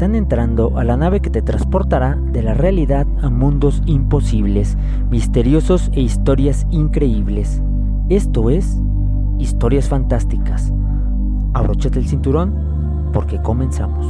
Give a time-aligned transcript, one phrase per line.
[0.00, 4.78] están entrando a la nave que te transportará de la realidad a mundos imposibles,
[5.10, 7.60] misteriosos e historias increíbles.
[8.08, 8.78] Esto es
[9.38, 10.72] Historias Fantásticas.
[11.52, 14.06] Abróchate el cinturón porque comenzamos.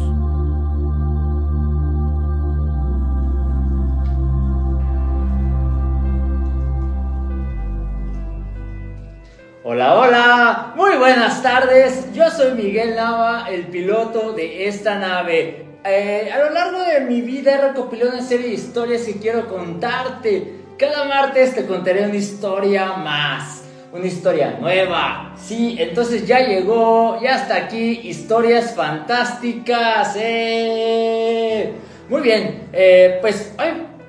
[9.65, 12.13] Hola, hola, muy buenas tardes.
[12.15, 15.70] Yo soy Miguel Nava, el piloto de esta nave.
[15.85, 19.49] Eh, a lo largo de mi vida he recopilado una serie de historias que quiero
[19.49, 20.61] contarte.
[20.79, 25.35] Cada martes te contaré una historia más, una historia nueva.
[25.37, 30.17] Sí, entonces ya llegó, ya está aquí, historias fantásticas.
[30.19, 31.73] Eh.
[32.11, 33.55] Muy bien, eh, pues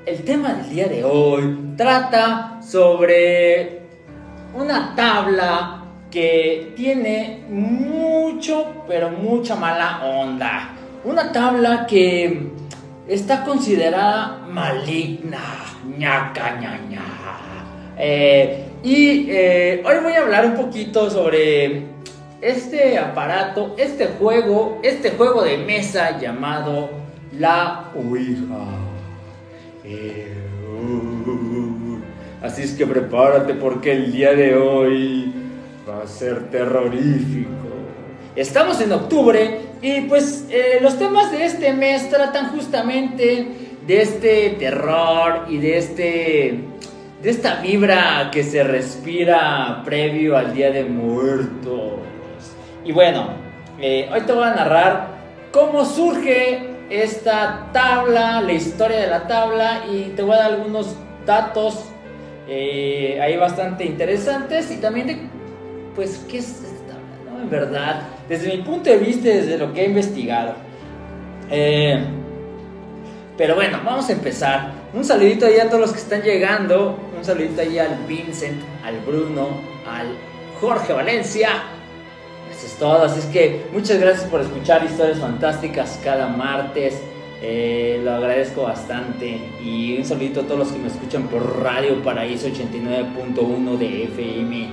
[0.05, 3.81] el tema del día de hoy trata sobre
[4.53, 10.80] una tabla que tiene mucho, pero mucha mala onda.
[11.03, 12.51] Una tabla que
[13.07, 15.39] está considerada maligna,
[15.97, 16.79] ñaca, ña,
[17.97, 21.85] eh, y eh, hoy voy a hablar un poquito sobre
[22.39, 26.89] este aparato, este juego, este juego de mesa llamado
[27.31, 28.67] la Ouija.
[29.83, 30.37] Eh,
[32.43, 35.33] Así es que prepárate porque el día de hoy
[35.87, 37.49] va a ser terrorífico.
[38.35, 43.47] Estamos en octubre y pues eh, los temas de este mes tratan justamente
[43.85, 46.59] de este terror y de este
[47.21, 51.99] de esta vibra que se respira previo al Día de Muertos.
[52.83, 53.29] Y bueno,
[53.79, 55.07] eh, hoy te voy a narrar
[55.51, 60.95] cómo surge esta tabla, la historia de la tabla y te voy a dar algunos
[61.25, 61.85] datos
[62.47, 65.17] eh, ahí bastante interesantes y también de,
[65.95, 66.95] pues, ¿qué es esta
[67.29, 67.39] no?
[67.39, 70.53] En verdad, desde mi punto de vista, desde lo que he investigado.
[71.49, 72.01] Eh,
[73.37, 74.71] pero bueno, vamos a empezar.
[74.93, 76.97] Un saludito ahí a todos los que están llegando.
[77.17, 79.49] Un saludito ahí al Vincent, al Bruno,
[79.85, 80.15] al
[80.61, 81.49] Jorge Valencia.
[82.49, 83.03] Eso es todo.
[83.03, 87.01] Así es que muchas gracias por escuchar historias fantásticas cada martes.
[87.41, 92.01] Eh, lo agradezco bastante y un saludito a todos los que me escuchan por Radio
[92.01, 94.69] Paraíso 89.1 de FM.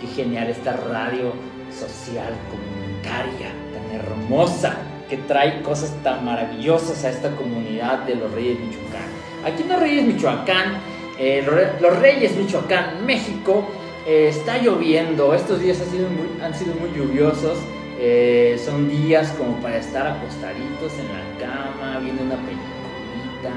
[0.00, 1.32] Qué genial esta radio
[1.70, 4.76] social, comunitaria, tan hermosa,
[5.08, 9.08] que trae cosas tan maravillosas a esta comunidad de los Reyes Michoacán.
[9.44, 10.74] Aquí en los Reyes Michoacán,
[11.18, 11.44] eh,
[11.80, 13.68] los Reyes Michoacán, México,
[14.06, 15.34] eh, está lloviendo.
[15.34, 17.58] Estos días han sido muy, han lluviosos.
[18.00, 23.52] Eh, son días como para estar acostaditos en la cama, viendo una peliculita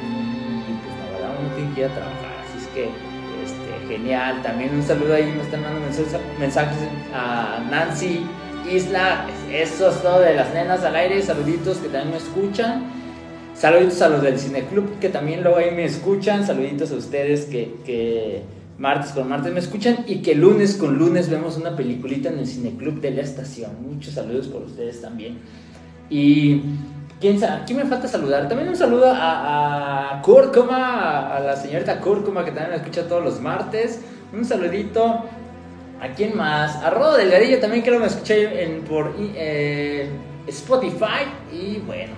[0.00, 2.84] y pues la verdad uno tiene que ir a trabajar, así es que
[3.44, 4.42] este, genial.
[4.42, 5.88] También un saludo ahí, me están mandando
[6.38, 6.78] mensajes,
[7.12, 8.24] a Nancy
[8.70, 12.84] Isla, eso es todo de las nenas al aire, saluditos que también me escuchan.
[13.54, 16.46] Saluditos a los del Cineclub que también luego ahí me escuchan.
[16.46, 18.42] Saluditos a ustedes que,
[18.78, 22.46] martes con martes me escuchan y que lunes con lunes vemos una peliculita en el
[22.46, 23.70] cineclub de la estación.
[23.82, 25.38] Muchos saludos por ustedes también.
[26.10, 26.62] Y
[27.20, 28.48] ¿quién, ¿quién me falta saludar?
[28.48, 33.40] También un saludo a, a a la señorita Cúrcuma que también me escucha todos los
[33.40, 34.00] martes.
[34.32, 35.24] Un saludito.
[36.04, 36.76] ¿A quién más?
[36.84, 40.10] A Rodo Delgadillo también que me escuché en, por eh,
[40.46, 41.24] Spotify.
[41.50, 42.12] Y bueno,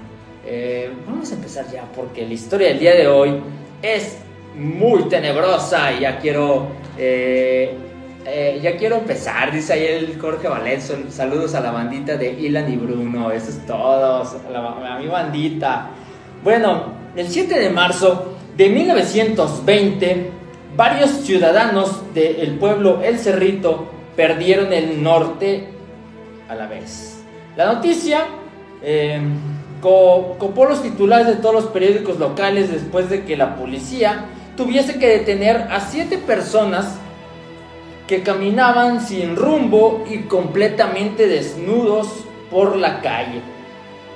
[0.45, 3.41] eh, vamos a empezar ya porque la historia del día de hoy
[3.81, 4.19] es
[4.57, 6.67] muy tenebrosa y ya quiero
[6.99, 7.79] eh,
[8.61, 10.95] ya quiero empezar, dice ahí el Jorge Valenzo.
[11.09, 15.91] Saludos a la bandita de Ilan y Bruno, eso es todo, a, mi bandita.
[16.43, 20.31] Bueno, el 7 de marzo de 1920,
[20.77, 25.69] varios ciudadanos del pueblo El Cerrito perdieron el norte
[26.49, 27.25] a la vez.
[27.57, 28.27] La noticia
[28.83, 29.21] eh,
[29.81, 35.09] copó los titulares de todos los periódicos locales después de que la policía tuviese que
[35.09, 36.99] detener a siete personas
[38.07, 42.09] que caminaban sin rumbo y completamente desnudos
[42.51, 43.41] por la calle.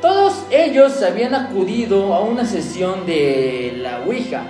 [0.00, 4.44] Todos ellos habían acudido a una sesión de la Ouija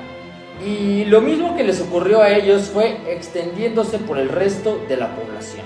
[0.64, 5.14] y lo mismo que les ocurrió a ellos fue extendiéndose por el resto de la
[5.14, 5.64] población.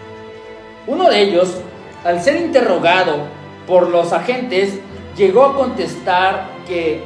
[0.86, 1.56] Uno de ellos,
[2.04, 3.26] al ser interrogado
[3.66, 4.78] por los agentes,
[5.16, 7.02] llegó a contestar que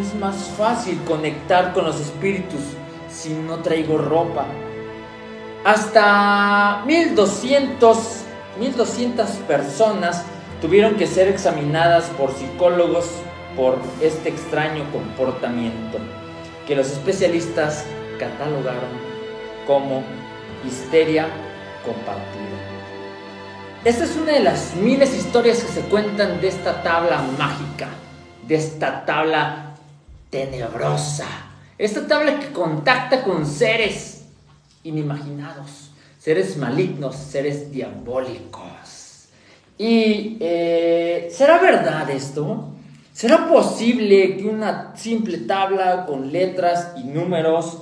[0.00, 2.60] es más fácil conectar con los espíritus
[3.10, 4.46] si no traigo ropa.
[5.64, 7.98] Hasta 1200,
[8.60, 10.24] 1200 personas
[10.60, 13.10] tuvieron que ser examinadas por psicólogos
[13.56, 15.98] por este extraño comportamiento
[16.68, 17.86] que los especialistas
[18.18, 18.90] catalogaron
[19.66, 20.02] como
[20.68, 21.26] histeria
[21.82, 22.22] compartida.
[23.84, 27.88] esta es una de las miles de historias que se cuentan de esta tabla mágica,
[28.46, 29.76] de esta tabla
[30.28, 31.26] tenebrosa,
[31.78, 34.26] esta tabla que contacta con seres
[34.84, 39.28] inimaginados, seres malignos, seres diabólicos.
[39.78, 42.74] ¿Y eh, será verdad esto?
[43.18, 47.78] ¿Será posible que una simple tabla con letras y números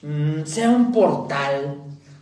[0.00, 1.76] mm, sea un portal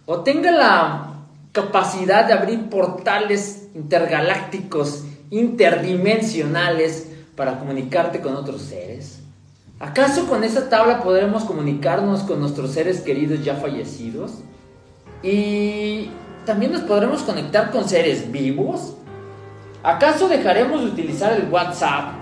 [0.04, 1.12] o tenga la
[1.52, 9.20] capacidad de abrir portales intergalácticos, interdimensionales para comunicarte con otros seres?
[9.78, 14.38] ¿Acaso con esa tabla podremos comunicarnos con nuestros seres queridos ya fallecidos?
[15.22, 16.10] ¿Y
[16.44, 18.94] también nos podremos conectar con seres vivos?
[19.84, 22.19] ¿Acaso dejaremos de utilizar el WhatsApp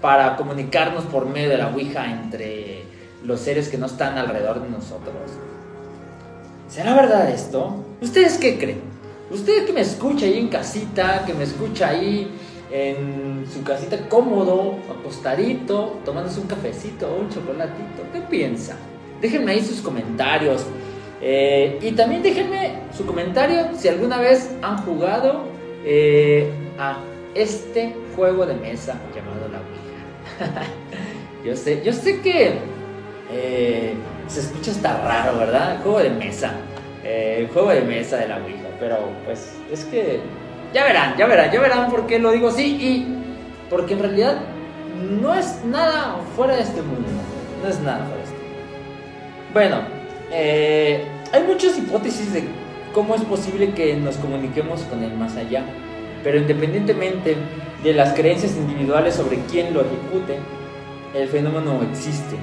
[0.00, 2.84] para comunicarnos por medio de la Ouija entre
[3.24, 5.14] los seres que no están alrededor de nosotros?
[6.68, 7.84] ¿Será verdad esto?
[8.00, 8.80] ¿Ustedes qué creen?
[9.30, 12.30] Usted que me escucha ahí en casita, que me escucha ahí
[12.70, 18.02] en su casita cómodo, acostadito, tomándose un cafecito o un chocolatito.
[18.12, 18.76] ¿Qué piensa?
[19.20, 20.66] Déjenme ahí sus comentarios.
[21.20, 25.44] Eh, y también déjenme su comentario si alguna vez han jugado
[25.84, 26.98] eh, a
[27.34, 29.73] este juego de mesa llamado la.
[31.44, 32.58] yo, sé, yo sé que
[33.30, 33.94] eh,
[34.26, 35.80] se escucha hasta raro, ¿verdad?
[35.82, 36.54] Juego de mesa.
[37.02, 38.68] el juego de mesa de la Ouija.
[38.80, 40.20] Pero pues es que
[40.72, 43.06] ya verán, ya verán, ya verán por qué lo digo así y
[43.70, 44.40] porque en realidad
[45.20, 47.08] no es nada fuera de este mundo.
[47.62, 48.54] No es nada fuera de este mundo.
[49.52, 49.80] Bueno,
[50.32, 52.44] eh, hay muchas hipótesis de
[52.92, 55.64] cómo es posible que nos comuniquemos con el más allá,
[56.22, 57.36] pero independientemente
[57.84, 60.38] de las creencias individuales sobre quién lo ejecute,
[61.14, 62.36] el fenómeno existe.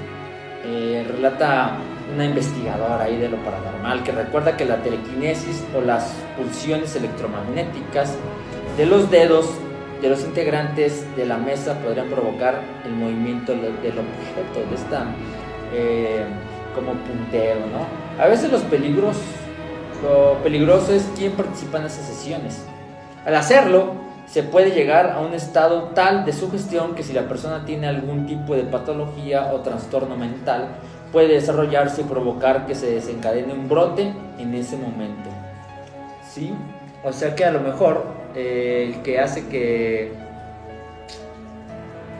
[0.64, 1.78] Eh, relata
[2.14, 8.14] una investigadora ahí de lo paranormal que recuerda que la telequinesis o las pulsiones electromagnéticas
[8.76, 9.50] de los dedos
[10.00, 15.06] de los integrantes de la mesa podrían provocar el movimiento del objeto, de esta
[15.72, 16.24] eh,
[16.74, 18.22] como puntero, ¿no?
[18.22, 19.16] A veces los peligros,
[20.02, 22.64] lo peligroso es quién participa en esas sesiones.
[23.24, 23.94] Al hacerlo,
[24.32, 28.24] se puede llegar a un estado tal de sugestión que si la persona tiene algún
[28.24, 30.68] tipo de patología o trastorno mental,
[31.12, 35.28] puede desarrollarse y provocar que se desencadene un brote en ese momento.
[36.26, 36.50] ¿Sí?
[37.04, 40.12] O sea que a lo mejor eh, el que hace que,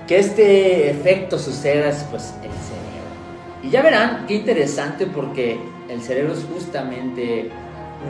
[0.07, 3.63] que este efecto suceda es pues el cerebro.
[3.63, 7.49] Y ya verán qué interesante porque el cerebro es justamente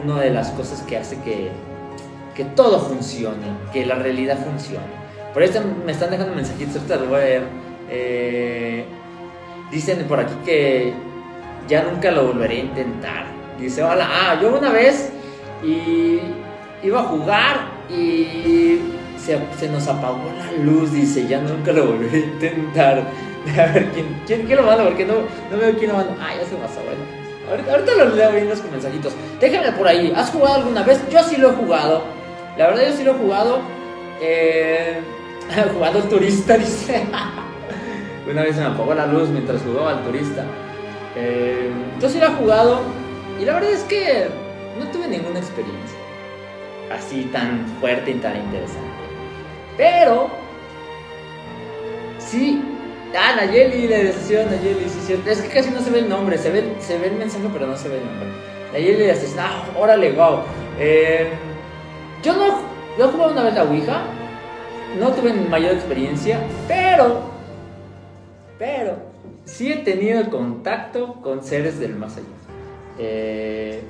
[0.03, 1.51] una de las cosas que hace que,
[2.35, 5.03] que todo funcione, que la realidad funcione.
[5.33, 7.43] Por eso me están dejando mensajitos, ahorita lo voy a leer.
[7.89, 8.85] Eh,
[9.73, 10.93] Dicen por aquí que
[11.67, 13.25] ya nunca lo volveré a intentar.
[13.59, 15.09] Dice, hola, ah, yo una vez
[15.63, 16.19] y
[16.83, 18.77] iba a jugar y
[19.17, 23.03] se, nos apagó la luz, dice, ya nunca lo volveré a intentar.
[23.57, 23.89] A ver,
[24.25, 24.83] ¿quién, quién, lo manda?
[24.85, 25.15] Porque no,
[25.51, 26.15] no veo quién lo manda.
[26.21, 27.01] Ah, ya se pasó, bueno.
[27.49, 29.13] Ahorita, ahorita lo leo bien los mensajitos.
[29.39, 31.01] Déjenme por ahí, ¿has jugado alguna vez?
[31.11, 32.03] Yo sí lo he jugado.
[32.57, 33.61] La verdad, yo sí lo he jugado.
[34.21, 34.99] Eh,
[35.73, 37.05] jugado el turista, dice.
[38.29, 40.45] Una vez se me apagó la luz mientras jugaba al turista.
[41.15, 41.69] Eh,
[41.99, 42.81] yo sí lo he jugado
[43.39, 44.27] y la verdad es que
[44.79, 45.97] no tuve ninguna experiencia
[46.91, 48.81] así tan fuerte y tan interesante.
[49.77, 50.29] Pero,
[52.19, 52.61] sí,
[53.17, 55.29] ah, Nayeli, le decía Nayeli, sí, cierto.
[55.29, 57.67] Es que casi no se ve el nombre, se ve, se ve el mensaje, pero
[57.67, 58.27] no se ve el nombre.
[58.71, 60.41] Nayeli le decía, ah, órale, wow.
[60.79, 61.31] Eh,
[62.23, 62.45] yo no,
[62.97, 64.01] yo jugado una vez la Ouija,
[64.99, 67.33] no tuve mayor experiencia, pero
[68.57, 68.95] pero
[69.45, 72.25] sí he tenido contacto con seres del más allá.
[72.97, 73.83] Eh,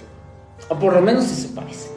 [0.68, 1.92] o por lo menos se parece.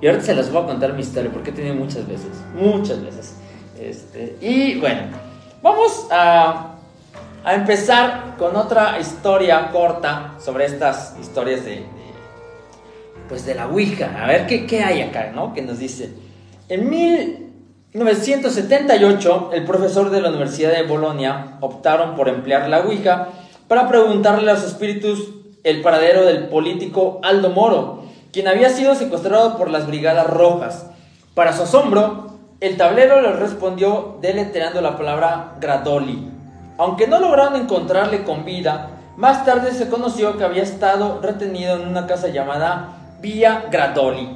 [0.00, 2.30] Y ahorita se las voy a contar mi historia porque he tenido muchas veces.
[2.54, 3.34] Muchas veces.
[3.80, 5.02] Este, y bueno,
[5.62, 6.74] vamos a,
[7.44, 11.86] a, empezar con otra historia corta sobre estas historias de,
[13.28, 14.22] pues de la Ouija.
[14.22, 15.52] A ver qué, qué hay acá, ¿no?
[15.54, 16.10] Que nos dice.
[16.68, 17.48] En mil
[17.94, 23.28] 1978, el profesor de la Universidad de Bolonia optaron por emplear la Ouija
[23.66, 25.30] para preguntarle a los espíritus
[25.64, 30.86] el paradero del político Aldo Moro, quien había sido secuestrado por las Brigadas Rojas.
[31.34, 36.28] Para su asombro, el tablero le respondió deletreando la palabra Gradoli.
[36.76, 41.88] Aunque no lograron encontrarle con vida, más tarde se conoció que había estado retenido en
[41.88, 44.28] una casa llamada Via Gradoli,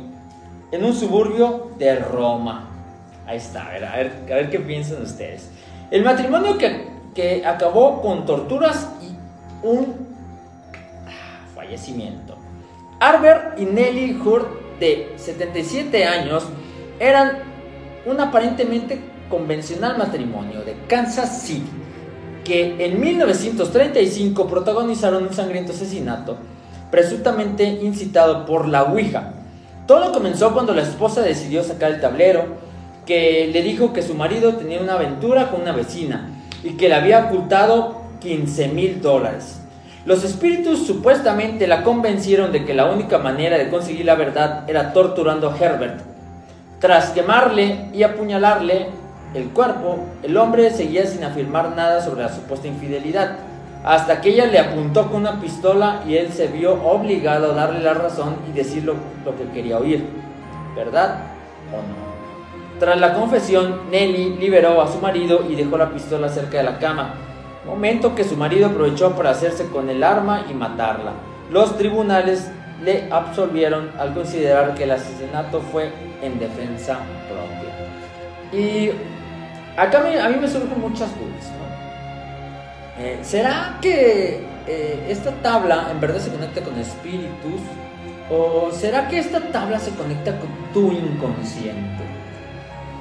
[0.73, 2.69] en un suburbio de Roma.
[3.27, 3.97] Ahí está, a ver, a
[4.35, 5.51] ver, qué piensan ustedes.
[5.91, 10.07] El matrimonio que, que acabó con torturas y un
[11.07, 12.37] ah, fallecimiento.
[12.99, 14.49] Arbert y Nelly Hurt,
[14.81, 16.45] de 77 años,
[16.99, 17.39] eran
[18.07, 21.71] un aparentemente convencional matrimonio de Kansas City,
[22.45, 26.37] que en 1935 protagonizaron un sangriento asesinato,
[26.93, 29.33] presuntamente incitado por la Ouija.
[29.87, 32.45] Todo comenzó cuando la esposa decidió sacar el tablero,
[33.07, 36.29] que le dijo que su marido tenía una aventura con una vecina
[36.63, 39.61] y que le había ocultado 15 mil dólares.
[40.05, 44.93] Los espíritus supuestamente la convencieron de que la única manera de conseguir la verdad era
[44.93, 46.01] torturando a Herbert.
[46.79, 48.89] Tras quemarle y apuñalarle
[49.35, 53.39] el cuerpo, el hombre seguía sin afirmar nada sobre la supuesta infidelidad,
[53.85, 57.81] hasta que ella le apuntó con una pistola y él se vio obligado a darle
[57.81, 58.95] la razón y decir lo,
[59.37, 60.05] que quería oír.
[60.77, 61.19] ¿Verdad
[61.73, 62.13] o no?
[62.79, 66.79] Tras la confesión, Nelly liberó a su marido y dejó la pistola cerca de la
[66.79, 67.15] cama
[67.67, 71.13] momento que su marido aprovechó para hacerse con el arma y matarla.
[71.51, 72.51] Los tribunales
[72.83, 76.99] le absolvieron al considerar que el asesinato fue en defensa
[77.29, 78.59] propia.
[78.59, 78.91] Y
[79.77, 81.53] acá a mí me surgen muchas dudas.
[82.99, 87.61] Eh, ¿Será que eh, esta tabla en verdad se conecta con espíritus?
[88.31, 92.05] ¿O será que esta tabla se conecta con tu inconsciente?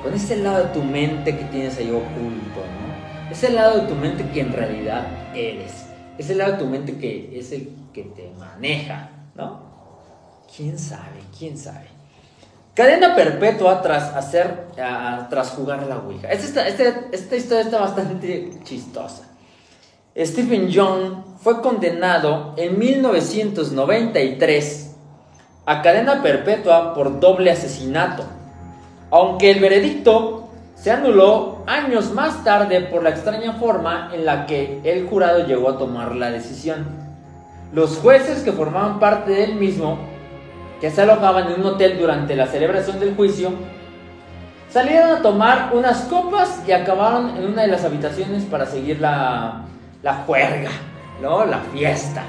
[0.02, 3.32] Con ese lado de tu mente que tienes ahí oculto, ¿no?
[3.32, 5.86] Es el lado de tu mente que en realidad eres.
[6.18, 9.72] Es el lado de tu mente que es el que te maneja, ¿no?
[10.56, 11.20] ¿Quién sabe?
[11.38, 11.88] ¿Quién sabe?
[12.74, 14.68] Cadena perpetua tras hacer,
[15.30, 16.30] tras jugar la Ouija.
[16.30, 19.31] Esta historia está bastante chistosa.
[20.18, 24.94] Stephen Young fue condenado en 1993
[25.66, 28.26] a cadena perpetua por doble asesinato.
[29.10, 34.82] Aunque el veredicto se anuló años más tarde por la extraña forma en la que
[34.84, 36.88] el jurado llegó a tomar la decisión.
[37.72, 39.98] Los jueces que formaban parte del mismo,
[40.82, 43.54] que se alojaban en un hotel durante la celebración del juicio,
[44.70, 49.68] salieron a tomar unas copas y acabaron en una de las habitaciones para seguir la,
[50.04, 50.72] la juerga,
[51.22, 51.46] ¿no?
[51.46, 52.24] la fiesta.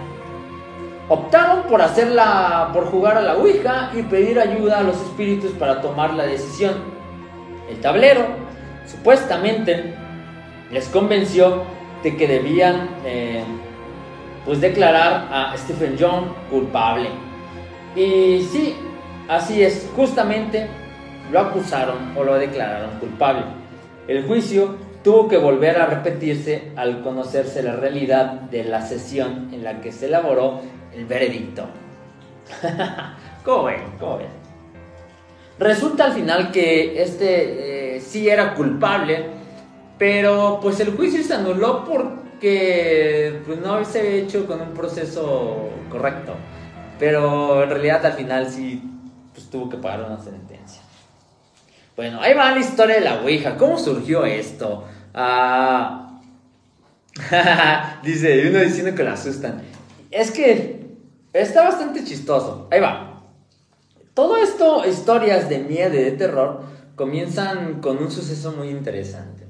[1.09, 5.81] Optaron por hacerla, por jugar a la Ouija y pedir ayuda a los espíritus para
[5.81, 6.75] tomar la decisión.
[7.69, 8.27] El tablero
[8.87, 9.95] supuestamente
[10.71, 11.65] les convenció
[12.03, 13.45] de que debían eh,
[14.45, 17.09] pues declarar a Stephen Young culpable.
[17.95, 18.77] Y sí,
[19.29, 20.69] así es, justamente
[21.31, 23.43] lo acusaron o lo declararon culpable.
[24.09, 29.65] El juicio tuvo que volver a repetirse al conocerse la realidad de la sesión en
[29.65, 30.61] la que se elaboró
[30.95, 31.67] el veredicto.
[33.45, 33.83] ¿Cómo ven?
[33.99, 34.43] ¿Cómo ven?
[35.59, 39.27] Resulta al final que este eh, sí era culpable,
[39.99, 45.71] pero pues el juicio se anuló porque pues, no se había hecho con un proceso
[45.91, 46.35] correcto.
[46.99, 48.83] Pero en realidad al final sí
[49.33, 50.83] pues, tuvo que pagar una sentencia.
[51.95, 53.57] Bueno, ahí va la historia de la Ouija.
[53.57, 54.85] ¿Cómo surgió esto?
[55.15, 56.21] Ah,
[58.03, 59.63] dice, uno diciendo que la asustan.
[60.11, 60.87] Es que
[61.33, 62.69] está bastante chistoso.
[62.71, 63.23] Ahí va.
[64.15, 66.63] Todo esto, historias de miedo y de terror,
[66.97, 69.47] comienzan con un suceso muy interesante.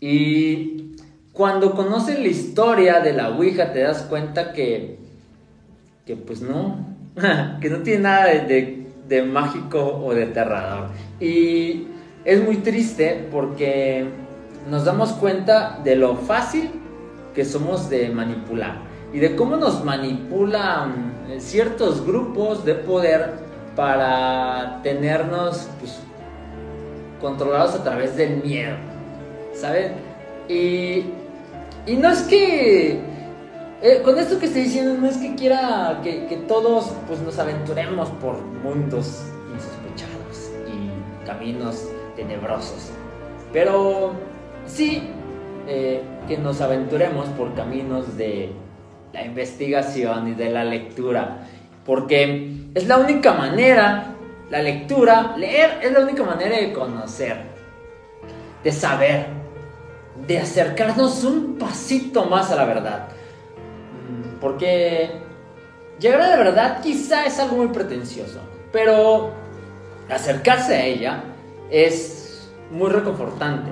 [0.00, 0.96] Y
[1.32, 4.98] cuando conoces la historia de la Ouija te das cuenta que,
[6.06, 6.86] que pues no,
[7.60, 10.90] que no tiene nada de, de mágico o de aterrador.
[11.18, 11.86] Y
[12.24, 14.06] es muy triste porque
[14.68, 16.70] nos damos cuenta de lo fácil
[17.34, 18.78] que somos de manipular
[19.12, 23.32] y de cómo nos manipulan ciertos grupos de poder
[23.76, 26.00] para tenernos pues,
[27.20, 28.76] controlados a través del miedo,
[29.54, 29.92] ¿saben?
[30.48, 31.04] Y,
[31.86, 33.00] y no es que,
[33.82, 38.08] eh, con esto que estoy diciendo, no es que quiera que, todos pues, nos aventuremos
[38.20, 42.90] por mundos insospechados y caminos tenebrosos,
[43.52, 44.12] pero
[44.66, 45.02] sí
[45.66, 48.52] eh, que nos aventuremos por caminos de
[49.12, 51.46] la investigación y de la lectura
[51.84, 54.14] porque es la única manera,
[54.50, 57.36] la lectura, leer es la única manera de conocer,
[58.62, 59.26] de saber,
[60.26, 63.08] de acercarnos un pasito más a la verdad.
[64.08, 65.10] Mm, porque
[65.98, 68.40] llegar a la verdad quizá es algo muy pretencioso,
[68.70, 69.32] pero
[70.08, 71.24] acercarse a ella
[71.70, 73.70] es muy reconfortante,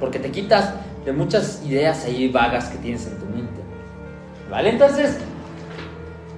[0.00, 0.74] porque te quitas
[1.04, 3.60] de muchas ideas ahí vagas que tienes en tu mente.
[4.50, 4.70] ¿Vale?
[4.70, 5.18] Entonces,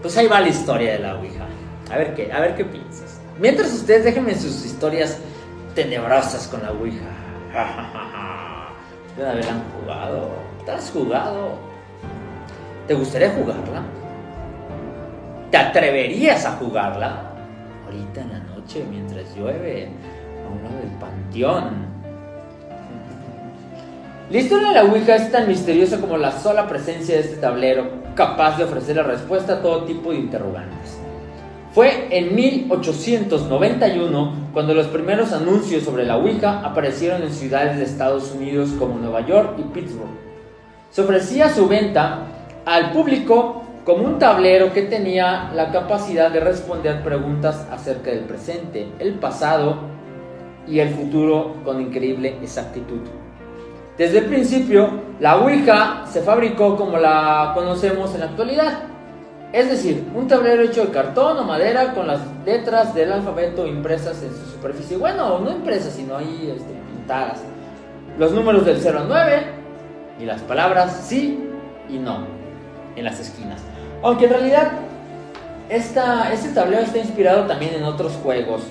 [0.03, 1.47] pues ahí va la historia de la Ouija.
[1.91, 3.21] A ver qué, a ver qué piensas.
[3.39, 5.19] Mientras ustedes déjenme sus historias
[5.75, 7.07] tenebrosas con la Ouija.
[9.17, 10.31] Deben haberán jugado.
[10.65, 11.59] ¿Te has jugado?
[12.87, 13.83] ¿Te gustaría jugarla?
[15.51, 17.33] ¿Te atreverías a jugarla?
[17.85, 19.89] Ahorita en la noche mientras llueve.
[20.45, 22.00] a un lado del panteón.
[24.31, 27.89] La historia de la Ouija es tan misteriosa como la sola presencia de este tablero,
[28.15, 31.01] capaz de ofrecer la respuesta a todo tipo de interrogantes.
[31.73, 38.33] Fue en 1891 cuando los primeros anuncios sobre la Ouija aparecieron en ciudades de Estados
[38.33, 40.17] Unidos como Nueva York y Pittsburgh.
[40.91, 42.21] Se ofrecía su venta
[42.65, 48.93] al público como un tablero que tenía la capacidad de responder preguntas acerca del presente,
[49.01, 49.79] el pasado
[50.69, 53.01] y el futuro con increíble exactitud.
[53.97, 54.89] Desde el principio,
[55.21, 58.79] la Ouija se fabricó como la conocemos en la actualidad,
[59.53, 64.23] es decir, un tablero hecho de cartón o madera con las letras del alfabeto impresas
[64.23, 64.97] en su superficie.
[64.97, 67.41] Bueno, no impresas, sino ahí este, pintadas.
[68.17, 69.43] Los números del 0 al 9
[70.21, 71.51] y las palabras sí
[71.89, 72.27] y no
[72.95, 73.61] en las esquinas.
[74.03, 74.71] Aunque en realidad
[75.69, 78.63] este tablero está inspirado también en otros juegos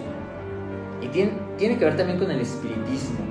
[1.01, 3.28] y tiene que ver también con el espiritismo.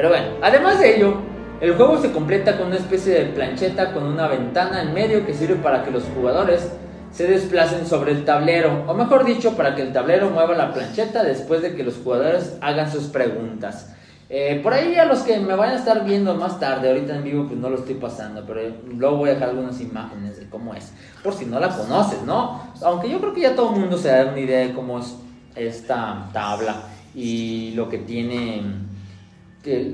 [0.00, 1.12] Pero bueno, además de ello,
[1.60, 5.34] el juego se completa con una especie de plancheta con una ventana en medio que
[5.34, 6.72] sirve para que los jugadores
[7.12, 11.22] se desplacen sobre el tablero, o mejor dicho, para que el tablero mueva la plancheta
[11.22, 13.94] después de que los jugadores hagan sus preguntas.
[14.30, 17.22] Eh, por ahí a los que me vayan a estar viendo más tarde, ahorita en
[17.22, 18.62] vivo pues no lo estoy pasando, pero
[18.96, 22.72] luego voy a dejar algunas imágenes de cómo es, por si no la conoces, ¿no?
[22.82, 25.14] Aunque yo creo que ya todo el mundo se da una idea de cómo es
[25.54, 28.88] esta tabla y lo que tiene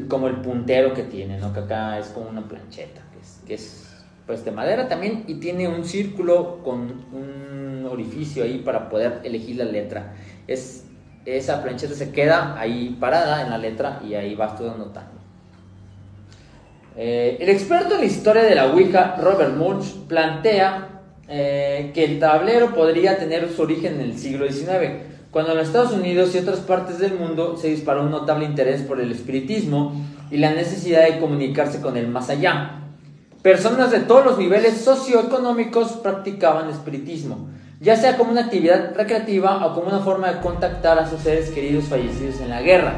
[0.08, 1.52] como el puntero que tiene, ¿no?
[1.52, 3.02] Que acá es como una plancheta,
[3.46, 3.82] que es,
[4.26, 9.56] pues de madera también y tiene un círculo con un orificio ahí para poder elegir
[9.56, 10.14] la letra.
[10.46, 10.85] Es,
[11.25, 15.16] esa plancheta se queda ahí parada en la letra y ahí vas tú anotando.
[16.96, 22.19] Eh, el experto en la historia de la Ouija, Robert Munch, plantea eh, que el
[22.19, 26.60] tablero podría tener su origen en el siglo XIX cuando en Estados Unidos y otras
[26.60, 29.92] partes del mundo se disparó un notable interés por el espiritismo
[30.30, 32.80] y la necesidad de comunicarse con el más allá.
[33.42, 37.50] Personas de todos los niveles socioeconómicos practicaban espiritismo,
[37.82, 41.50] ya sea como una actividad recreativa o como una forma de contactar a sus seres
[41.50, 42.94] queridos fallecidos en la guerra,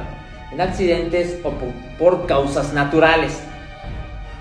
[0.53, 1.51] en accidentes o
[1.98, 3.37] por, causas naturales.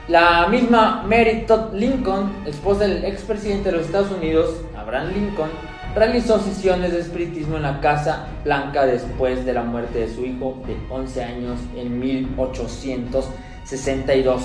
[0.08, 5.50] La misma Mary Todd Lincoln, esposa del expresidente de los Estados Unidos, Abraham Lincoln,
[5.98, 10.62] realizó sesiones de espiritismo en la Casa Blanca después de la muerte de su hijo
[10.68, 14.44] de 11 años en 1862.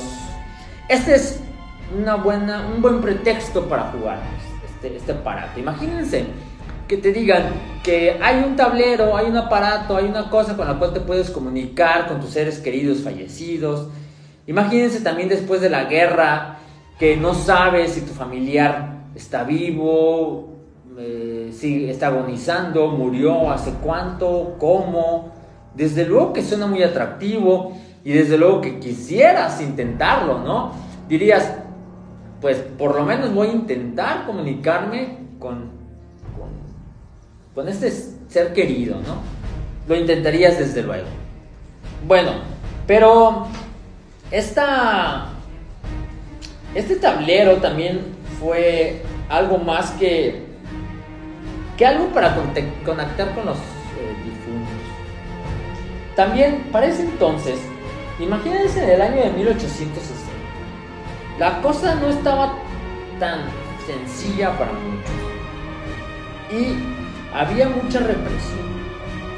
[0.89, 1.41] Este es
[1.97, 4.19] una buena, un buen pretexto para jugar
[4.65, 5.61] este, este aparato.
[5.61, 6.25] Imagínense
[6.89, 7.45] que te digan
[7.83, 11.31] que hay un tablero, hay un aparato, hay una cosa con la cual te puedes
[11.31, 13.89] comunicar con tus seres queridos fallecidos.
[14.47, 16.59] Imagínense también después de la guerra
[16.99, 20.52] que no sabes si tu familiar está vivo,
[21.53, 25.33] si está agonizando, murió, hace cuánto, cómo.
[25.75, 30.73] Desde luego que suena muy atractivo y desde luego que quisieras intentarlo, ¿no?
[31.09, 31.55] Dirías,
[32.41, 35.71] pues por lo menos voy a intentar comunicarme con,
[36.37, 36.51] con,
[37.55, 37.91] con este
[38.29, 39.17] ser querido, ¿no?
[39.89, 41.07] Lo intentarías desde luego.
[42.07, 42.33] Bueno,
[42.87, 43.47] pero
[44.31, 45.29] esta,
[46.75, 48.01] este tablero también
[48.41, 50.52] fue algo más que
[51.77, 52.35] que algo para
[52.85, 54.83] conectar con los eh, difuntos.
[56.17, 57.59] También, para ese entonces,
[58.21, 60.33] imagínense en el año de 1860,
[61.39, 62.55] la cosa no estaba
[63.19, 63.41] tan
[63.87, 65.11] sencilla para muchos.
[66.51, 66.77] Y
[67.35, 68.73] había mucha represión.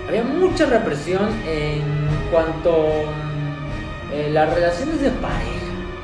[0.08, 1.82] Había mucha represión en
[2.30, 5.50] cuanto a eh, las relaciones de pareja.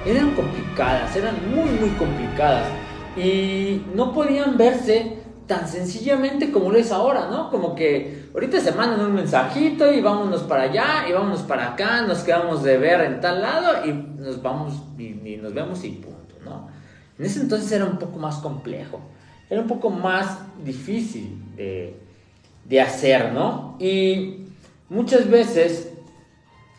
[0.06, 2.66] Eran complicadas, eran muy, muy complicadas.
[3.16, 5.18] Y no podían verse
[5.50, 7.50] tan sencillamente como lo es ahora, ¿no?
[7.50, 12.02] Como que ahorita se mandan un mensajito y vámonos para allá y vámonos para acá,
[12.02, 16.36] nos quedamos de ver en tal lado y nos vamos y, nos vemos y punto,
[16.44, 16.68] ¿no?
[17.18, 19.00] En ese entonces era un poco más complejo,
[19.50, 22.00] era un poco más difícil de,
[22.64, 23.76] de hacer, ¿no?
[23.80, 24.44] Y
[24.88, 25.92] muchas veces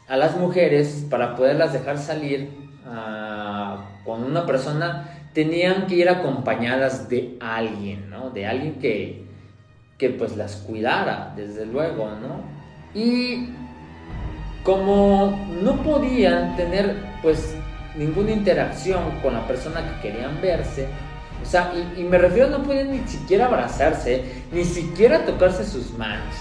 [0.07, 2.49] a las mujeres, para poderlas dejar salir
[2.85, 8.29] uh, con una persona, tenían que ir acompañadas de alguien, ¿no?
[8.29, 9.23] De alguien que,
[9.97, 12.41] que pues las cuidara, desde luego, ¿no?
[12.93, 13.49] Y
[14.63, 17.55] como no podían tener pues
[17.97, 20.87] ninguna interacción con la persona que querían verse,
[21.41, 26.35] o sea, y, me refiero, no podían ni siquiera abrazarse, ni siquiera tocarse sus manos.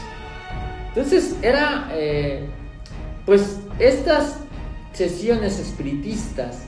[0.89, 2.45] Entonces era, eh,
[3.25, 4.41] pues estas
[4.93, 6.65] sesiones espiritistas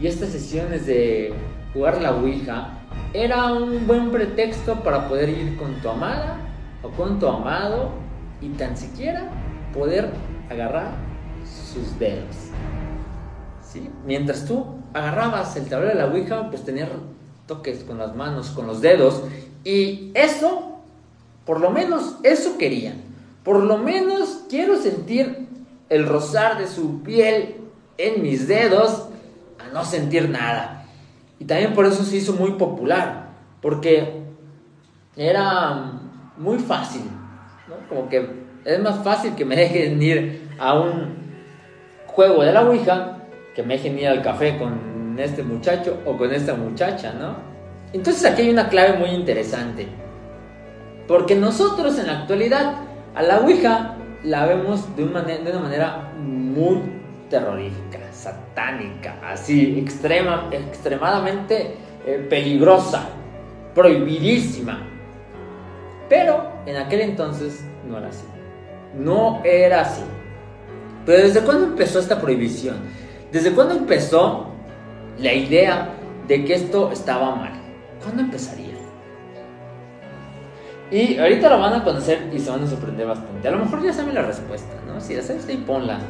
[0.00, 1.32] y estas sesiones de
[1.72, 2.80] jugar la Ouija
[3.12, 6.38] era un buen pretexto para poder ir con tu amada
[6.82, 7.90] o con tu amado
[8.40, 9.28] y tan siquiera
[9.72, 10.10] poder
[10.48, 10.92] agarrar
[11.44, 12.36] sus dedos.
[13.62, 13.88] ¿Sí?
[14.04, 16.88] Mientras tú agarrabas el tablero de la Ouija, pues tenías
[17.46, 19.22] toques con las manos, con los dedos,
[19.64, 20.80] y eso,
[21.44, 22.96] por lo menos, eso querían.
[23.44, 25.48] Por lo menos quiero sentir
[25.88, 27.56] el rozar de su piel
[27.98, 29.06] en mis dedos
[29.58, 30.79] a no sentir nada.
[31.40, 34.22] Y también por eso se hizo muy popular, porque
[35.16, 35.92] era
[36.36, 37.02] muy fácil,
[37.88, 41.16] como que es más fácil que me dejen ir a un
[42.06, 43.16] juego de la Ouija
[43.54, 47.36] que me dejen ir al café con este muchacho o con esta muchacha, ¿no?
[47.92, 49.88] Entonces aquí hay una clave muy interesante,
[51.08, 52.74] porque nosotros en la actualidad
[53.14, 56.82] a la Ouija la vemos de manera, de una manera muy
[57.30, 63.08] terrorífica, satánica, así, extrema, extremadamente eh, peligrosa,
[63.74, 64.86] prohibidísima.
[66.08, 68.24] Pero en aquel entonces no era así.
[68.94, 70.02] No era así.
[71.06, 72.76] Pero ¿desde cuándo empezó esta prohibición?
[73.32, 74.48] ¿Desde cuándo empezó
[75.18, 75.88] la idea
[76.26, 77.52] de que esto estaba mal?
[78.02, 78.74] ¿Cuándo empezaría?
[80.90, 83.46] Y ahorita lo van a conocer y se van a sorprender bastante.
[83.46, 85.00] A lo mejor ya saben la respuesta, ¿no?
[85.00, 86.00] Si ya sabes, ahí ponla.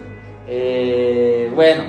[0.52, 1.84] Eh, bueno,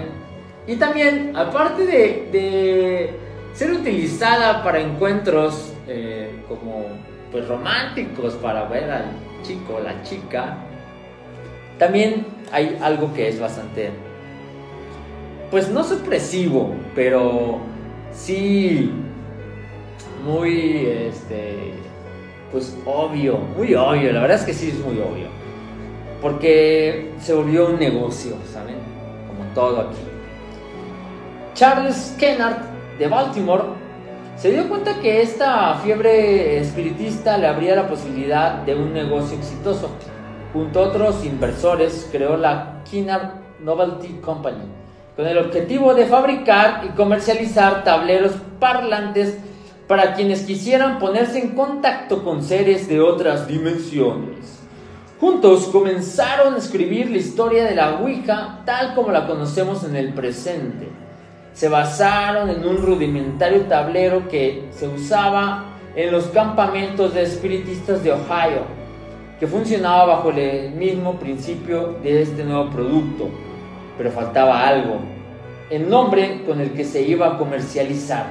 [0.67, 3.09] y también, aparte de,
[3.55, 6.85] ser utilizada para encuentros eh, como
[7.31, 9.05] pues románticos para ver al
[9.41, 10.57] chico o la chica,
[11.79, 13.89] también hay algo que es bastante,
[15.49, 17.61] pues no supresivo, pero
[18.13, 18.91] sí
[20.23, 21.73] muy, este,
[22.51, 25.40] pues obvio, muy obvio, la verdad es que sí es muy obvio,
[26.21, 28.75] porque se volvió un negocio, ¿saben?
[29.27, 29.97] Como todo aquí.
[31.53, 32.57] Charles Kennard
[32.97, 33.63] de Baltimore
[34.37, 39.89] se dio cuenta que esta fiebre espiritista le abría la posibilidad de un negocio exitoso.
[40.53, 44.81] Junto a otros inversores creó la Kennard Novelty Company
[45.15, 49.37] con el objetivo de fabricar y comercializar tableros parlantes
[49.87, 54.60] para quienes quisieran ponerse en contacto con seres de otras dimensiones.
[55.21, 60.13] Juntos comenzaron a escribir la historia de la Ouija tal como la conocemos en el
[60.13, 60.89] presente
[61.53, 68.13] se basaron en un rudimentario tablero que se usaba en los campamentos de espiritistas de
[68.13, 68.63] Ohio,
[69.39, 73.29] que funcionaba bajo el mismo principio de este nuevo producto,
[73.97, 74.99] pero faltaba algo,
[75.69, 78.27] el nombre con el que se iba a comercializar.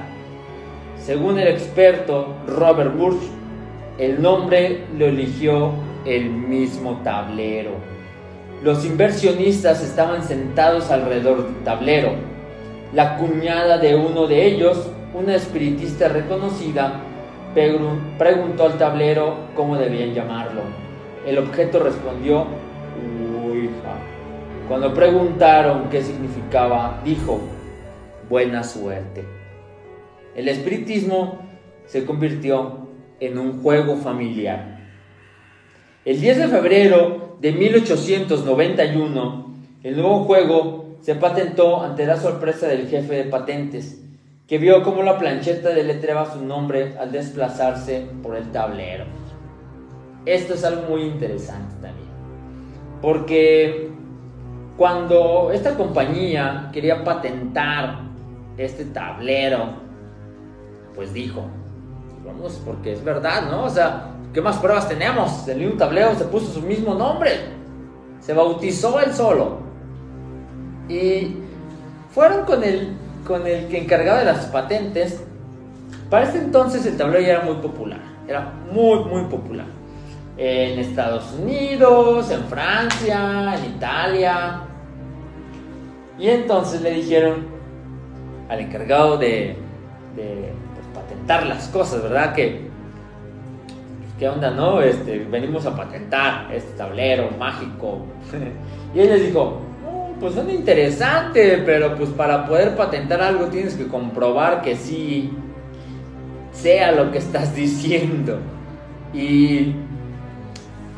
[0.99, 3.21] Según el experto Robert Bush,
[3.97, 5.71] el nombre lo eligió
[6.05, 7.71] el mismo tablero.
[8.63, 12.31] Los inversionistas estaban sentados alrededor del tablero
[12.93, 16.99] la cuñada de uno de ellos, una espiritista reconocida,
[17.53, 20.61] preguntó al tablero cómo debían llamarlo.
[21.25, 22.47] El objeto respondió,
[23.45, 23.95] Ouija.
[24.67, 27.39] Cuando preguntaron qué significaba, dijo,
[28.29, 29.23] buena suerte.
[30.35, 31.39] El espiritismo
[31.85, 32.89] se convirtió
[33.21, 34.80] en un juego familiar.
[36.03, 42.87] El 10 de febrero de 1891, el nuevo juego se patentó ante la sorpresa del
[42.87, 44.01] jefe de patentes,
[44.47, 49.05] que vio cómo la plancheta deletreaba su nombre al desplazarse por el tablero.
[50.25, 52.09] Esto es algo muy interesante también,
[52.99, 53.91] porque
[54.77, 57.99] cuando esta compañía quería patentar
[58.57, 59.75] este tablero,
[60.95, 61.45] pues dijo,
[62.25, 63.65] vamos, porque es verdad, ¿no?
[63.65, 65.47] O sea, ¿qué más pruebas tenemos?
[65.47, 67.31] El mismo tablero se puso su mismo nombre,
[68.19, 69.59] se bautizó él solo.
[70.87, 71.37] Y
[72.13, 75.23] fueron con el, con el que encargaba de las patentes.
[76.09, 79.67] Para este entonces el tablero ya era muy popular, era muy, muy popular.
[80.37, 84.61] En Estados Unidos, en Francia, en Italia.
[86.17, 87.47] Y entonces le dijeron
[88.49, 89.55] al encargado de,
[90.15, 92.33] pues, patentar las cosas, ¿verdad?
[92.33, 92.70] Que,
[94.21, 94.79] ¿qué onda, no?
[94.81, 98.05] Este, venimos a patentar este tablero mágico.
[98.93, 99.57] y él les dijo,
[100.19, 105.31] pues son interesante, pero pues para poder patentar algo tienes que comprobar que sí
[106.51, 108.37] sea lo que estás diciendo.
[109.11, 109.73] Y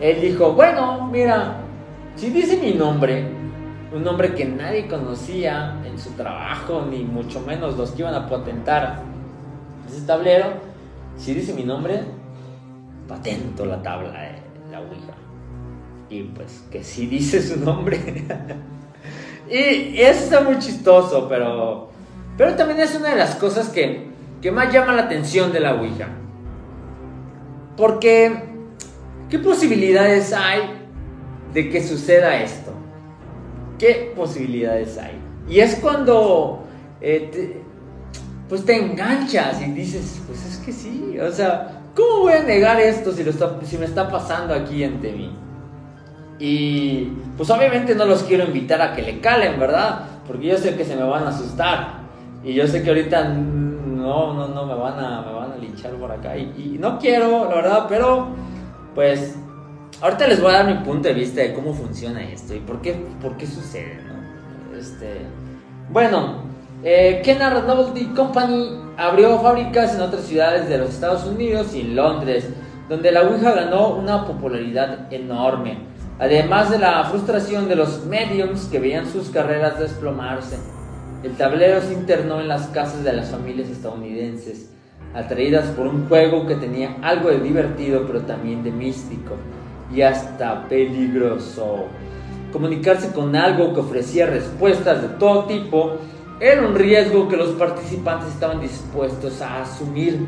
[0.01, 1.61] él dijo, bueno, mira,
[2.17, 3.23] si dice mi nombre,
[3.95, 8.27] un nombre que nadie conocía en su trabajo, ni mucho menos los que iban a
[8.27, 8.99] patentar
[9.87, 10.47] ese tablero,
[11.15, 12.01] si dice mi nombre,
[13.07, 15.13] patento la tabla de la Ouija.
[16.09, 17.99] Y pues que si dice su nombre,
[19.49, 21.89] Y eso está muy chistoso, pero,
[22.37, 24.07] pero también es una de las cosas que,
[24.41, 26.07] que más llama la atención de la Ouija.
[27.75, 28.45] Porque,
[29.29, 30.61] ¿qué posibilidades hay
[31.53, 32.73] de que suceda esto?
[33.77, 35.19] ¿Qué posibilidades hay?
[35.47, 36.63] Y es cuando
[37.01, 37.61] eh,
[38.47, 42.79] pues te enganchas y dices, pues es que sí, o sea, ¿cómo voy a negar
[42.79, 45.35] esto si, lo está, si me está pasando aquí ante mí?
[46.39, 47.05] Y
[47.37, 50.01] pues obviamente no los quiero invitar a que le calen, ¿verdad?
[50.27, 52.03] Porque yo sé que se me van a asustar.
[52.43, 55.91] Y yo sé que ahorita no, no, no, me van a, me van a linchar
[55.93, 56.37] por acá.
[56.37, 58.27] Y, no quiero, la verdad, pero
[58.93, 59.37] pues
[60.01, 62.81] ahorita les voy a dar mi punto de vista de cómo funciona esto y por
[62.81, 64.77] qué, por qué sucede, ¿no?
[64.77, 65.21] Este,
[65.89, 66.43] bueno,
[66.83, 72.49] eh, Novelty Company abrió fábricas en otras ciudades de los Estados Unidos y en Londres,
[72.89, 75.77] donde la Ouija ganó una popularidad enorme,
[76.19, 80.57] además de la frustración de los mediums que veían sus carreras desplomarse.
[81.23, 84.69] El tablero se internó en las casas de las familias estadounidenses,
[85.13, 89.35] atraídas por un juego que tenía algo de divertido pero también de místico
[89.93, 91.85] y hasta peligroso.
[92.51, 95.97] Comunicarse con algo que ofrecía respuestas de todo tipo
[96.39, 100.27] era un riesgo que los participantes estaban dispuestos a asumir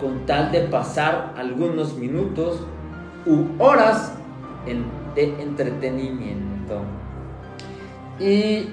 [0.00, 2.60] con tal de pasar algunos minutos
[3.26, 4.12] u horas
[5.14, 6.82] de entretenimiento.
[8.20, 8.68] Y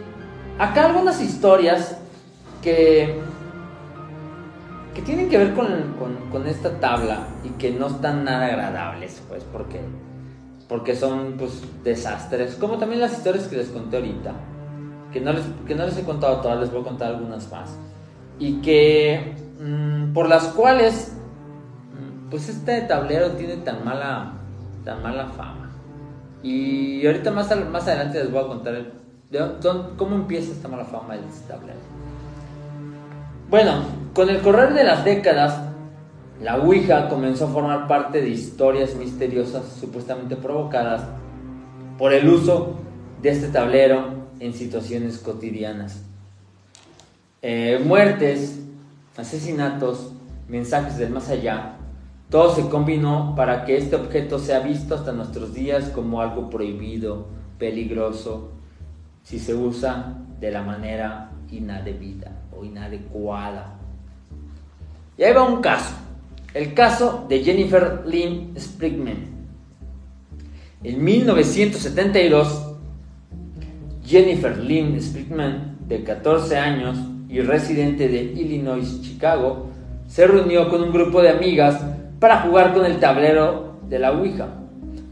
[0.59, 1.97] acá algunas historias
[2.61, 3.15] que,
[4.93, 9.79] que tienen que ver con, esta tabla y que no están nada agradables, pues, porque,
[10.67, 14.33] porque son pues, desastres, como también las historias que les conté ahorita
[15.15, 17.77] que no les, que no les he contado todas, les voy a contar algunas más.
[18.37, 21.15] Y que mm, por las cuales
[21.93, 24.33] mm, pues este tablero tiene tan mala,
[24.83, 25.71] tan mala fama.
[26.43, 28.91] Y ahorita más, más adelante les voy a contar
[29.95, 31.79] cómo empieza esta mala fama del tablero.
[33.49, 35.61] Bueno, con el correr de las décadas,
[36.41, 41.03] la Ouija comenzó a formar parte de historias misteriosas supuestamente provocadas
[41.97, 42.75] por el uso
[43.21, 46.01] de este tablero en situaciones cotidianas.
[47.41, 48.59] Eh, muertes,
[49.17, 50.11] asesinatos,
[50.47, 51.75] mensajes del más allá,
[52.29, 57.27] todo se combinó para que este objeto sea visto hasta nuestros días como algo prohibido,
[57.59, 58.51] peligroso,
[59.23, 63.75] si se usa de la manera inadebida o inadecuada.
[65.17, 65.93] Y ahí va un caso,
[66.53, 69.35] el caso de Jennifer Lynn Sprigman.
[70.83, 72.74] En 1972,
[74.05, 79.67] Jennifer Lynn Spritman, de 14 años y residente de Illinois, Chicago,
[80.07, 81.83] se reunió con un grupo de amigas
[82.19, 84.47] para jugar con el tablero de la Ouija.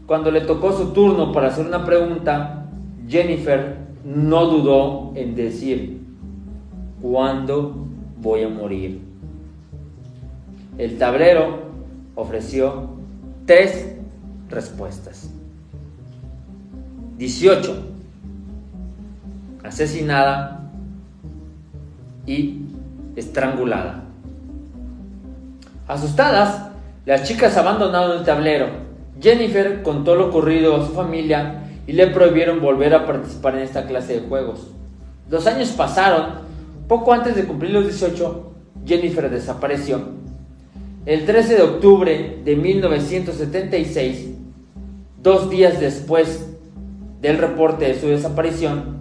[0.06, 2.66] Cuando le tocó su turno para hacer una pregunta,
[3.08, 6.00] Jennifer no dudó en decir,
[7.02, 7.86] ¿cuándo
[8.20, 9.00] voy a morir?
[10.78, 11.64] El tablero
[12.14, 12.90] ofreció
[13.46, 13.96] tres
[14.48, 15.30] respuestas.
[17.18, 17.93] 18
[19.64, 20.70] asesinada
[22.26, 22.60] y
[23.16, 24.04] estrangulada.
[25.88, 26.68] Asustadas,
[27.06, 28.68] las chicas abandonaron el tablero.
[29.20, 33.86] Jennifer contó lo ocurrido a su familia y le prohibieron volver a participar en esta
[33.86, 34.68] clase de juegos.
[35.28, 36.44] Dos años pasaron.
[36.88, 38.52] Poco antes de cumplir los 18,
[38.86, 40.02] Jennifer desapareció.
[41.06, 44.30] El 13 de octubre de 1976,
[45.22, 46.50] dos días después
[47.20, 48.93] del reporte de su desaparición,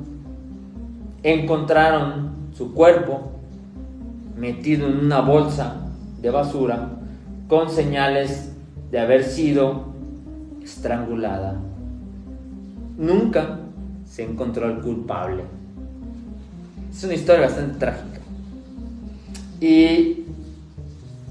[1.23, 3.31] encontraron su cuerpo
[4.37, 5.87] metido en una bolsa
[6.21, 6.89] de basura
[7.47, 8.51] con señales
[8.91, 9.93] de haber sido
[10.61, 11.59] estrangulada.
[12.97, 13.59] Nunca
[14.05, 15.43] se encontró al culpable.
[16.91, 18.19] Es una historia bastante trágica.
[19.59, 20.25] Y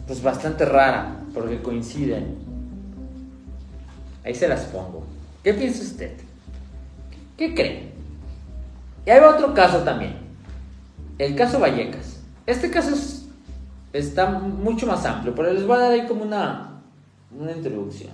[0.06, 2.34] pues bastante rara, porque coinciden.
[4.24, 5.04] Ahí se las pongo.
[5.44, 6.12] ¿Qué piensa usted?
[7.36, 7.91] ¿Qué cree?
[9.06, 10.16] Y hay otro caso también.
[11.18, 12.20] El caso Vallecas.
[12.46, 12.96] Este caso
[13.92, 16.80] está mucho más amplio, pero les voy a dar ahí como una,
[17.38, 18.10] una introducción.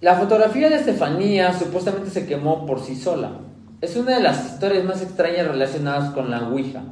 [0.00, 3.32] La fotografía de Estefanía supuestamente se quemó por sí sola.
[3.80, 6.82] Es una de las historias más extrañas relacionadas con la Ouija,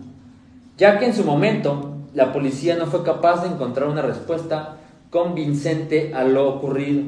[0.79, 4.77] ya que en su momento la policía no fue capaz de encontrar una respuesta
[5.11, 7.03] convincente a lo ocurrido.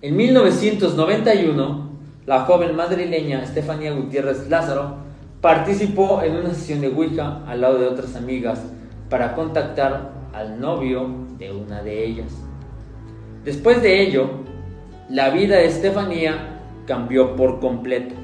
[0.00, 1.81] En 1991,
[2.26, 4.96] la joven madrileña Estefanía Gutiérrez Lázaro
[5.40, 8.60] participó en una sesión de Ouija al lado de otras amigas
[9.10, 11.08] para contactar al novio
[11.38, 12.32] de una de ellas.
[13.44, 14.30] Después de ello,
[15.08, 18.14] la vida de Estefanía cambió por completo.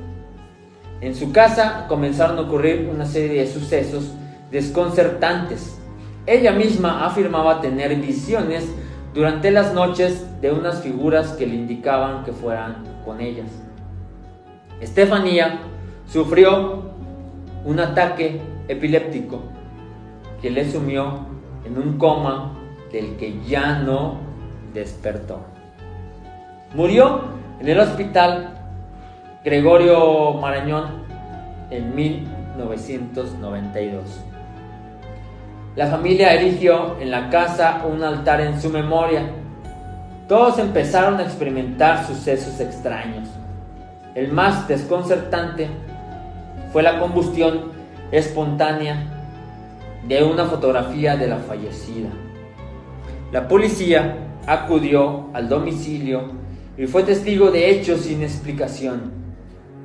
[1.00, 4.12] En su casa comenzaron a ocurrir una serie de sucesos
[4.52, 5.76] desconcertantes.
[6.24, 8.64] Ella misma afirmaba tener visiones
[9.12, 13.67] durante las noches de unas figuras que le indicaban que fueran con ellas.
[14.80, 15.58] Estefanía
[16.06, 16.84] sufrió
[17.64, 19.40] un ataque epiléptico
[20.40, 21.26] que le sumió
[21.64, 22.52] en un coma
[22.92, 24.18] del que ya no
[24.72, 25.40] despertó.
[26.74, 27.22] Murió
[27.60, 28.54] en el hospital
[29.44, 31.02] Gregorio Marañón
[31.70, 34.24] en 1992.
[35.76, 39.22] La familia erigió en la casa un altar en su memoria.
[40.26, 43.27] Todos empezaron a experimentar sucesos extraños.
[44.18, 45.68] El más desconcertante
[46.72, 47.70] fue la combustión
[48.10, 49.06] espontánea
[50.08, 52.08] de una fotografía de la fallecida.
[53.30, 56.32] La policía acudió al domicilio
[56.76, 59.12] y fue testigo de hechos sin explicación.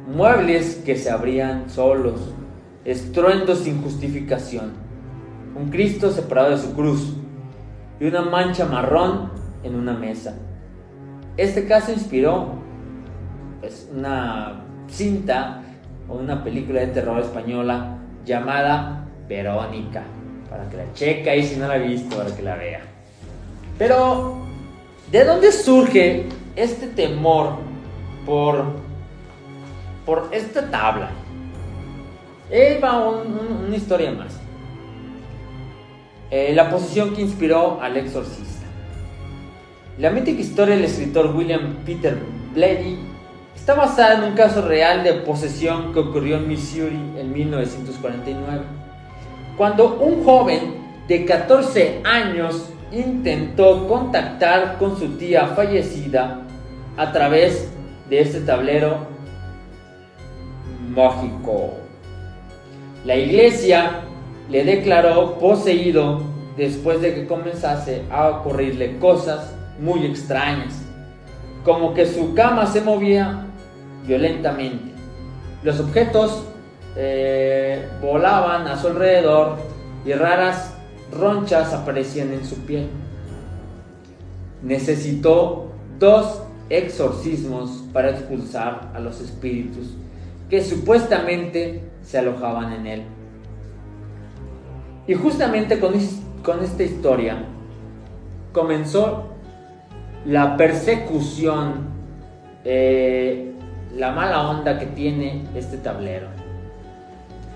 [0.08, 2.34] Muebles que se abrían solos,
[2.86, 4.72] estruendos sin justificación,
[5.56, 7.14] un Cristo separado de su cruz
[8.00, 9.30] y una mancha marrón
[9.64, 10.36] en una mesa.
[11.38, 12.63] Este caso inspiró
[13.64, 15.62] pues, una cinta
[16.10, 20.04] o una película de terror española llamada Verónica,
[20.50, 22.82] para que la cheque y si no la ha visto, para que la vea.
[23.78, 24.40] Pero,
[25.10, 26.26] ¿de dónde surge
[26.58, 27.60] este temor
[28.26, 28.66] por,
[30.06, 31.12] por esta tabla?
[32.52, 34.38] Ahí va una historia más.
[36.30, 38.66] Eh, la posición que inspiró al exorcista.
[40.00, 42.18] La mítica historia del escritor William Peter
[42.54, 43.13] Blatty
[43.64, 48.62] está basada en un caso real de posesión que ocurrió en Missouri en 1949,
[49.56, 50.76] cuando un joven
[51.08, 56.42] de 14 años intentó contactar con su tía fallecida
[56.98, 57.70] a través
[58.10, 59.08] de este tablero
[60.94, 61.76] mágico.
[63.06, 64.02] La iglesia
[64.50, 66.22] le declaró poseído
[66.58, 70.84] después de que comenzase a ocurrirle cosas muy extrañas,
[71.64, 73.48] como que su cama se movía
[74.06, 74.92] violentamente.
[75.64, 76.46] Los objetos
[76.96, 79.58] eh, volaban a su alrededor
[80.06, 80.74] y raras
[81.12, 82.90] ronchas aparecían en su piel.
[84.62, 89.96] Necesitó dos exorcismos para expulsar a los espíritus
[90.50, 93.04] que supuestamente se alojaban en él.
[95.08, 95.94] Y justamente con,
[96.44, 97.44] con esta historia
[98.52, 99.30] comenzó
[100.26, 101.88] la persecución,
[102.64, 103.53] eh,
[103.96, 106.28] la mala onda que tiene este tablero.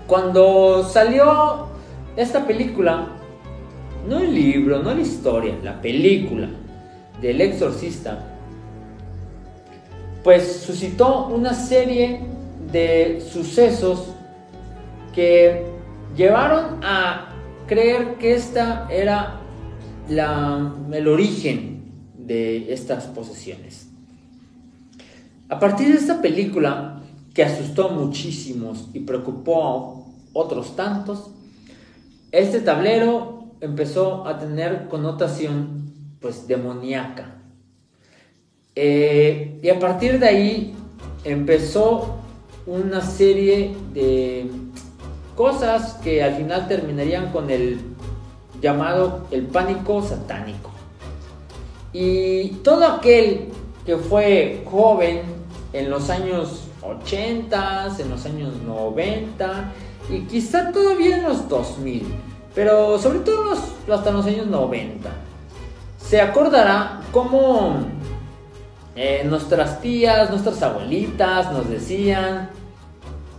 [0.06, 1.66] Cuando salió
[2.16, 3.08] esta película,
[4.08, 6.48] no el libro, no la historia, la película
[7.20, 8.24] del exorcista,
[10.22, 12.20] pues suscitó una serie
[12.72, 14.14] de sucesos
[15.14, 15.64] que
[16.16, 17.28] llevaron a
[17.66, 19.40] creer que esta era
[20.08, 23.88] la, el origen de estas posesiones.
[25.48, 27.00] A partir de esta película,
[27.32, 29.64] que asustó muchísimos y preocupó
[30.34, 31.30] a otros tantos,
[32.32, 37.36] este tablero empezó a tener connotación pues demoníaca.
[38.74, 40.74] Eh, y a partir de ahí
[41.24, 42.16] empezó
[42.66, 44.50] una serie de
[45.34, 47.80] cosas que al final terminarían con el
[48.60, 50.70] llamado el pánico satánico.
[51.94, 53.48] Y todo aquel
[53.86, 55.37] que fue joven
[55.72, 59.72] en los años 80, en los años 90
[60.10, 62.06] y quizá todavía en los 2000,
[62.54, 65.10] pero sobre todo hasta los años 90,
[65.98, 67.76] se acordará cómo
[68.96, 72.50] eh, nuestras tías, nuestras abuelitas nos decían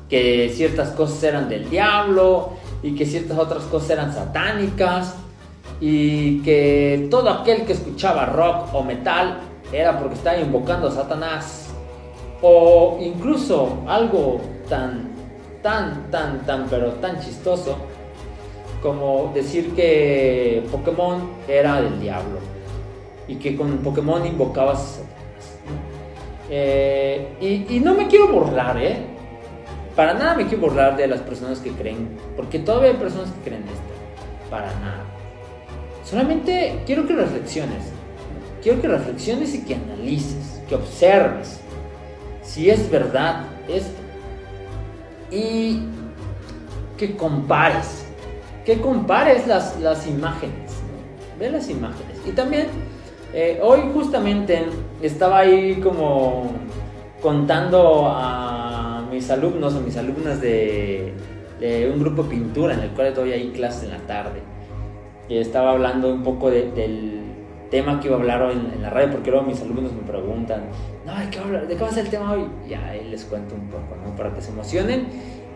[0.07, 5.15] que ciertas cosas eran del diablo y que ciertas otras cosas eran satánicas
[5.81, 9.39] y que todo aquel que escuchaba rock o metal
[9.71, 11.68] era porque estaba invocando a Satanás
[12.41, 15.09] o incluso algo tan
[15.61, 17.77] tan tan tan pero tan chistoso
[18.81, 22.39] como decir que Pokémon era del diablo
[23.27, 25.01] y que con Pokémon invocabas.
[26.49, 29.05] Eh, y, y no me quiero burlar, ¿eh?
[29.95, 33.49] Para nada me quiero burlar de las personas que creen, porque todavía hay personas que
[33.49, 34.49] creen esto.
[34.49, 35.03] Para nada.
[36.03, 37.91] Solamente quiero que reflexiones.
[38.63, 41.59] Quiero que reflexiones y que analices, que observes
[42.49, 44.01] si es verdad esto.
[45.31, 45.81] Y
[46.97, 48.05] que compares.
[48.65, 50.71] Que compares las, las imágenes.
[51.39, 52.17] Ve las imágenes.
[52.27, 52.67] Y también,
[53.33, 54.65] eh, hoy justamente
[55.01, 56.51] estaba ahí como
[57.21, 61.13] contando a mis alumnos o mis alumnas de,
[61.93, 64.41] un grupo de pintura en el cual doy ahí clases en la tarde.
[65.27, 67.28] Y estaba hablando un poco del,
[67.69, 70.63] tema que iba a hablar hoy en, la radio, porque luego mis alumnos me preguntan,
[71.05, 72.45] no, ¿de qué, ¿de qué va a ser el tema hoy?
[72.67, 74.15] Y ahí les cuento un poco, ¿no?
[74.15, 75.07] Para que se emocionen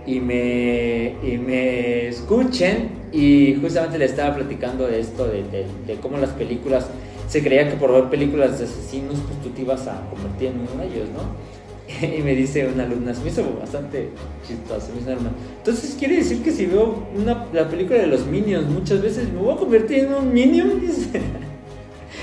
[0.06, 3.04] y me, y me escuchen.
[3.12, 6.90] Y justamente le estaba platicando de esto, de, de, cómo las películas,
[7.28, 10.62] se creía que por ver películas de asesinos, pues tú te ibas a convertir en
[10.62, 11.54] uno de ellos, ¿no?
[12.18, 14.10] Y me dice una alumna, se me hizo bastante
[14.48, 15.16] chistoso, me dice
[15.58, 19.40] entonces quiere decir que si veo una, la película de los Minions muchas veces, ¿me
[19.40, 20.82] voy a convertir en un Minion?
[20.82, 21.22] Dice,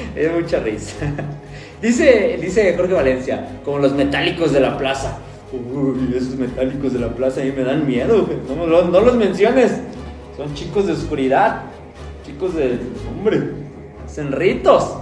[0.16, 0.96] es mucha risa.
[1.82, 5.16] Dice, dice Jorge Valencia, como los metálicos de la plaza.
[5.50, 9.80] Uy, esos metálicos de la plaza a mí me dan miedo, no, no, los menciones.
[10.36, 11.62] Son chicos de oscuridad,
[12.26, 12.78] chicos de...
[13.08, 13.52] Hombre,
[14.04, 14.94] hacen ritos.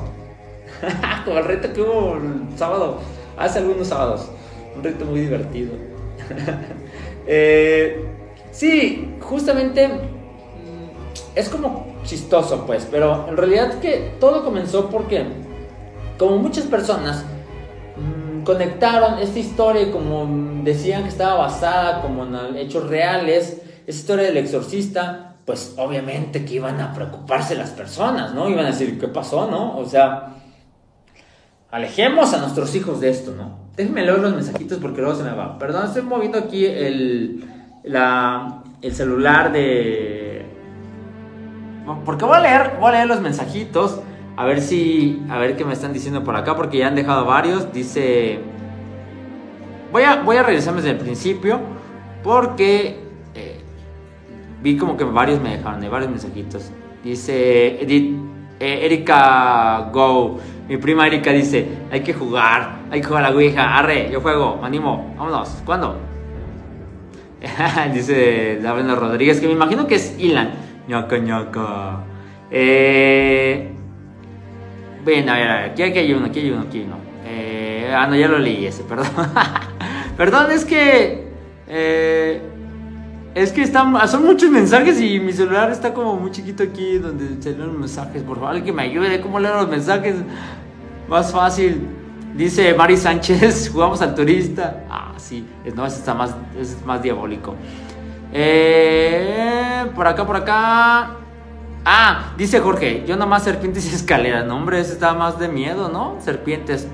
[1.25, 3.01] como el rito que hubo el sábado,
[3.37, 4.31] hace algunos sábados.
[4.77, 5.73] Un rito muy divertido.
[7.27, 8.05] eh,
[8.53, 9.99] sí, justamente mm,
[11.35, 15.25] es como chistoso, pues, pero en realidad que todo comenzó porque,
[16.19, 17.25] como muchas personas
[17.97, 20.27] mm, conectaron esta historia, como
[20.65, 26.55] decían que estaba basada como en hechos reales, esa historia del exorcista, pues obviamente que
[26.55, 28.49] iban a preocuparse las personas, ¿no?
[28.49, 29.79] Iban a decir, ¿qué pasó, no?
[29.79, 30.35] O sea,
[31.71, 33.69] alejemos a nuestros hijos de esto, ¿no?
[33.77, 35.59] Déjenme leer los mensajitos porque luego se me va.
[35.59, 37.45] Perdón, estoy moviendo aquí el
[38.93, 40.28] celular de...
[42.05, 44.01] Porque voy a leer, voy a leer los mensajitos.
[44.37, 47.25] A ver si, a ver qué me están diciendo por acá, porque ya han dejado
[47.25, 47.73] varios.
[47.73, 48.39] Dice,
[49.91, 51.61] voy a, voy a regresar desde el principio,
[52.23, 53.01] porque
[53.35, 53.61] eh,
[54.63, 56.71] vi como que varios me dejaron, de varios mensajitos.
[57.03, 58.17] Dice Edith,
[58.61, 60.39] eh, Erika Go.
[60.69, 63.77] Mi prima Erika dice, hay que jugar, hay que jugar a la Ouija.
[63.77, 65.49] Arre, yo juego, me animo, vámonos.
[65.65, 65.99] ¿Cuándo?
[67.95, 70.68] dice Brenda Rodríguez, que me imagino que es Ilan.
[70.89, 72.05] Ñaca, ñaca.
[72.51, 73.71] Eh...
[75.05, 76.97] Bien, a ver, a ver, aquí, hay uno, aquí hay uno, aquí hay uno.
[77.25, 77.95] Eh...
[77.95, 79.07] Ah, no, ya lo leí ese, perdón.
[80.17, 81.29] perdón, es que...
[81.69, 82.43] Eh...
[83.35, 87.41] Es que están, son muchos mensajes y mi celular está como muy chiquito aquí donde
[87.41, 88.23] se leen los mensajes.
[88.25, 89.21] Por favor, que me ayude.
[89.21, 90.17] ¿Cómo leer los mensajes?
[91.09, 91.87] Más fácil.
[92.35, 94.85] Dice Mari Sánchez, jugamos al turista.
[94.91, 97.55] Ah, sí, no, ese está más, es más diabólico.
[98.33, 101.11] Eh, por acá, por acá.
[101.85, 104.45] Ah, dice Jorge, yo nomás serpientes y escaleras.
[104.45, 106.17] No, hombre, ese está más de miedo, ¿no?
[106.21, 106.87] Serpientes.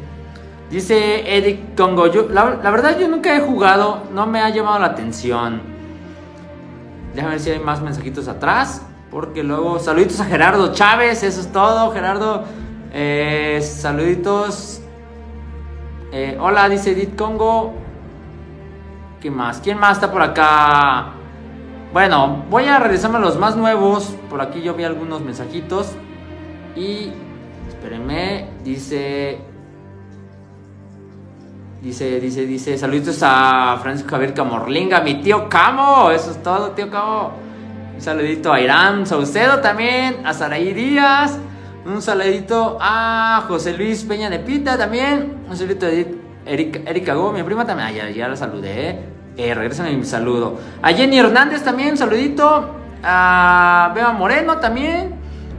[0.70, 5.60] Dice Eric Congo, la verdad yo nunca he jugado, no me ha llamado la atención.
[7.14, 8.82] Déjame ver si hay más mensajitos atrás.
[9.14, 12.42] Porque luego, saluditos a Gerardo Chávez, eso es todo, Gerardo.
[12.92, 14.80] Eh, saluditos.
[16.10, 17.74] Eh, hola, dice Edith Congo.
[19.20, 19.60] ¿Qué más?
[19.60, 21.12] ¿Quién más está por acá?
[21.94, 24.16] Bueno, voy a regresarme a los más nuevos.
[24.28, 25.92] Por aquí yo vi algunos mensajitos.
[26.74, 27.12] Y
[27.68, 29.38] espérenme, dice.
[31.80, 36.90] Dice, dice, dice, saluditos a Francisco Javier Camorlinga, mi tío Camo, eso es todo, tío
[36.90, 37.30] Camo.
[37.94, 41.38] Un saludito a Irán Saucedo también, a Saraí Díaz,
[41.86, 45.44] un saludito a José Luis Peña de Pita también.
[45.48, 45.90] Un saludito a
[46.50, 48.00] Erika, Erika Go, mi prima también.
[48.04, 48.98] Ah, ya, la saludé.
[49.36, 50.58] Eh, regresan mi saludo.
[50.82, 52.76] A Jenny Hernández también, un saludito.
[53.02, 55.14] A Beba Moreno también.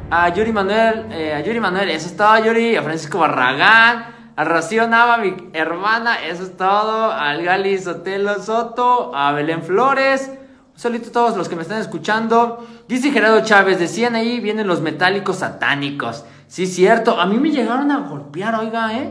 [0.10, 2.76] A Yuri Manuel, eh, a Yuri Manuel, eso es todo, Yuri.
[2.76, 4.16] A Francisco Barragán.
[4.38, 7.12] A Rocío Nava, mi hermana, eso es todo.
[7.12, 9.16] Al Gali Sotelo Soto.
[9.16, 10.32] A Belén Flores.
[10.74, 12.66] Un saludo a todos los que me están escuchando.
[12.88, 16.26] Dice Gerardo Chávez, decían ahí vienen los metálicos satánicos.
[16.48, 17.20] Sí, cierto.
[17.20, 19.10] A mí me llegaron a golpear, oiga, ¿eh?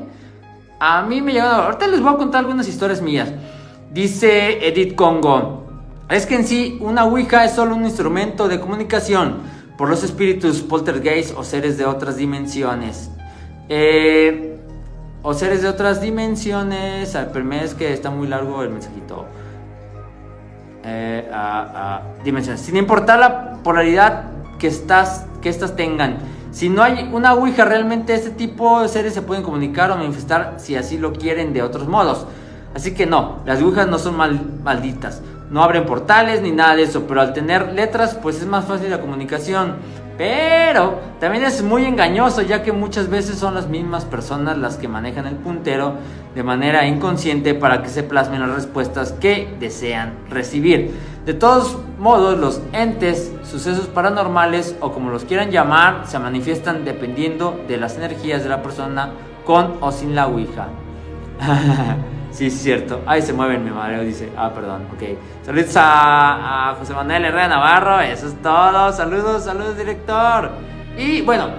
[0.79, 1.65] A mí me llegaron a...
[1.65, 3.33] Ahorita les voy a contar algunas historias mías.
[3.95, 5.63] Dice Edith Congo.
[6.11, 9.37] Es que en sí, una Ouija es solo un instrumento de comunicación
[9.79, 13.13] por los espíritus poltergeist o seres de otras dimensiones.
[13.69, 14.59] Eh,
[15.23, 17.15] o seres de otras dimensiones.
[17.15, 19.27] Al primer es que está muy largo el mensajito
[20.83, 21.31] eh,
[22.25, 22.63] dimensiones.
[22.63, 24.25] Sin importar la polaridad
[24.59, 26.19] que, estás, que estas tengan.
[26.51, 30.55] Si no hay una Ouija, realmente este tipo de seres se pueden comunicar o manifestar
[30.59, 32.27] si así lo quieren de otros modos.
[32.75, 35.23] Así que no, las Ouijas no son mal, malditas.
[35.51, 38.91] No abren portales ni nada de eso, pero al tener letras pues es más fácil
[38.91, 39.77] la comunicación.
[40.17, 44.87] Pero también es muy engañoso ya que muchas veces son las mismas personas las que
[44.87, 45.95] manejan el puntero
[46.35, 50.95] de manera inconsciente para que se plasmen las respuestas que desean recibir.
[51.27, 57.61] De todos modos, los entes, sucesos paranormales o como los quieran llamar, se manifiestan dependiendo
[57.67, 59.11] de las energías de la persona
[59.45, 60.69] con o sin la Ouija.
[62.35, 63.01] Sí, es cierto.
[63.07, 64.29] Ay, se mueven, mi madre dice.
[64.37, 65.03] Ah, perdón, ok.
[65.45, 68.01] Saludos a, José Manuel Herrera Navarro.
[68.01, 68.93] Eso es todo.
[68.93, 70.51] Saludos, saludos, director.
[70.99, 71.51] Y bueno,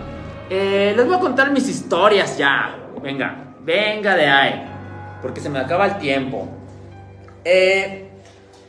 [0.50, 2.76] eh, les voy a contar mis historias ya.
[3.02, 4.66] Venga, venga de ahí.
[5.22, 6.50] Porque se me acaba el tiempo.
[7.46, 8.10] Eh,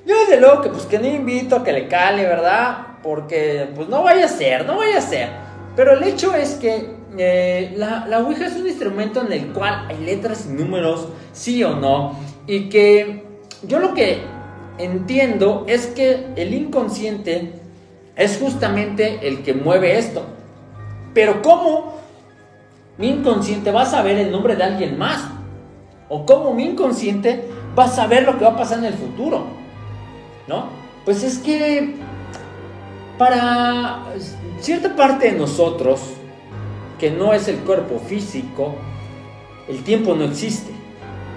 [0.07, 2.98] yo desde luego que pues que no invito a que le cale, ¿verdad?
[3.02, 5.30] Porque pues no vaya a ser, no vaya a ser.
[5.74, 9.86] Pero el hecho es que eh, la, la Ouija es un instrumento en el cual
[9.88, 12.18] hay letras y números, sí o no.
[12.46, 13.24] Y que
[13.66, 14.20] yo lo que
[14.78, 17.52] entiendo es que el inconsciente
[18.16, 20.24] es justamente el que mueve esto.
[21.14, 21.94] Pero ¿cómo
[22.98, 25.24] mi inconsciente va a saber el nombre de alguien más?
[26.08, 27.48] ¿O cómo mi inconsciente
[27.78, 29.44] va a saber lo que va a pasar en el futuro?
[30.46, 30.66] ¿No?
[31.04, 31.94] Pues es que
[33.18, 34.02] para
[34.60, 36.00] cierta parte de nosotros,
[36.99, 38.74] que no es el cuerpo físico,
[39.68, 40.72] el tiempo no existe.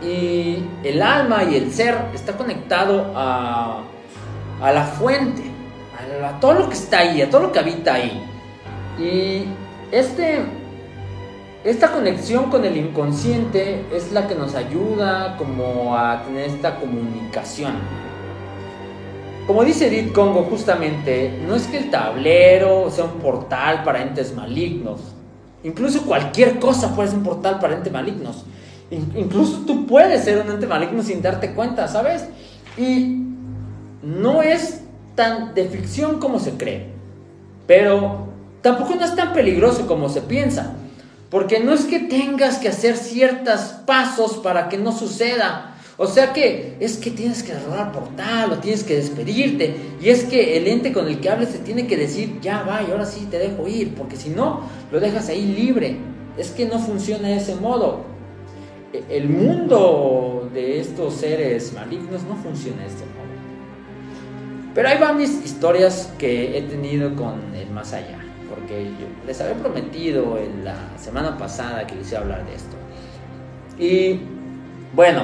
[0.02, 3.82] Y el alma y el ser está conectado a,
[4.62, 5.44] a la fuente,
[6.24, 8.24] a, todo lo que está ahí, a todo lo que habita ahí.
[8.98, 9.46] Y
[9.92, 10.40] este,
[11.64, 17.74] esta conexión con el inconsciente es la que nos ayuda como a tener esta comunicación.
[19.46, 24.36] Como dice Edith Congo justamente, no es que el tablero sea un portal para entes
[24.36, 25.02] malignos.
[25.64, 28.46] Incluso cualquier cosa puede ser un portal para entes malignos.
[28.92, 32.26] Incluso tú puedes ser un ente maligno sin darte cuenta, ¿sabes?
[32.78, 33.24] Y
[34.02, 34.82] no es
[35.16, 36.88] tan de ficción como se cree.
[37.68, 38.30] Pero
[38.62, 40.74] tampoco no es tan peligroso como se piensa.
[41.30, 45.69] Porque no es que tengas que hacer ciertos pasos para que no suceda.
[46.00, 49.76] O sea que es que tienes que cerrar portal o tienes que despedirte.
[50.02, 52.82] Y es que el ente con el que hables te tiene que decir, ya va,
[52.82, 53.94] y ahora sí te dejo ir.
[53.94, 55.98] Porque si no, lo dejas ahí libre.
[56.38, 58.10] Es que no funciona de ese modo
[58.94, 63.20] el mundo de estos seres malignos no funciona de este modo.
[64.74, 68.20] Pero ahí van mis historias que he tenido con el más allá,
[68.50, 68.90] porque
[69.26, 72.76] les había prometido en la semana pasada que les iba a hablar de esto.
[73.78, 74.22] Y
[74.96, 75.24] bueno,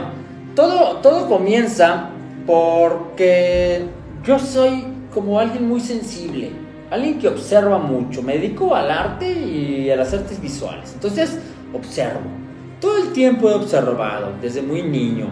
[0.56, 2.10] todo, todo comienza
[2.48, 3.86] porque
[4.24, 6.52] yo soy como alguien muy sensible,
[6.90, 11.40] alguien que observa mucho, me dedico al arte y a las artes visuales, entonces
[11.74, 12.46] observo
[12.86, 15.28] todo el tiempo he observado, desde muy niño.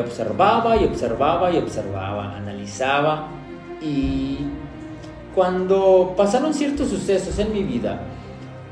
[0.00, 3.28] observaba y observaba y observaba, analizaba
[3.82, 4.38] y
[5.34, 8.00] cuando pasaron ciertos sucesos en mi vida,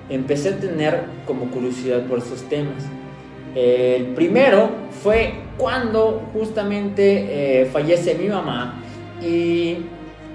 [0.08, 2.84] empecé a tener como curiosidad por estos temas.
[3.54, 4.70] El primero
[5.02, 8.82] fue cuando justamente eh, fallece mi mamá
[9.22, 9.78] y,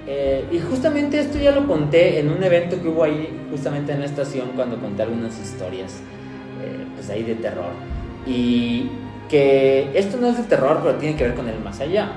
[0.06, 4.00] eh, y justamente esto ya lo conté en un evento que hubo ahí justamente en
[4.00, 6.02] la estación cuando conté algunas historias.
[6.62, 7.72] Eh, pues ahí de terror.
[8.26, 8.90] Y
[9.28, 12.12] que esto no es de terror, pero tiene que ver con el más allá.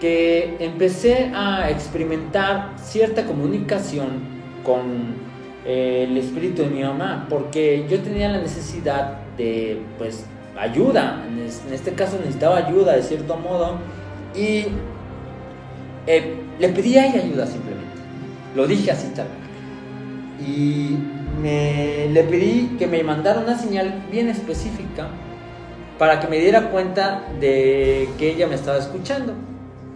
[0.00, 5.16] Que empecé a experimentar cierta comunicación con
[5.66, 10.24] eh, el espíritu de mi mamá, porque yo tenía la necesidad de, pues,
[10.58, 11.24] ayuda.
[11.28, 13.78] En este caso necesitaba ayuda de cierto modo.
[14.34, 14.66] Y
[16.06, 17.86] eh, le pedí ayuda simplemente.
[18.54, 19.26] Lo dije así tal
[20.40, 20.96] Y
[21.42, 25.08] me, le pedí que me mandara una señal bien específica
[25.98, 29.32] para que me diera cuenta de que ella me estaba escuchando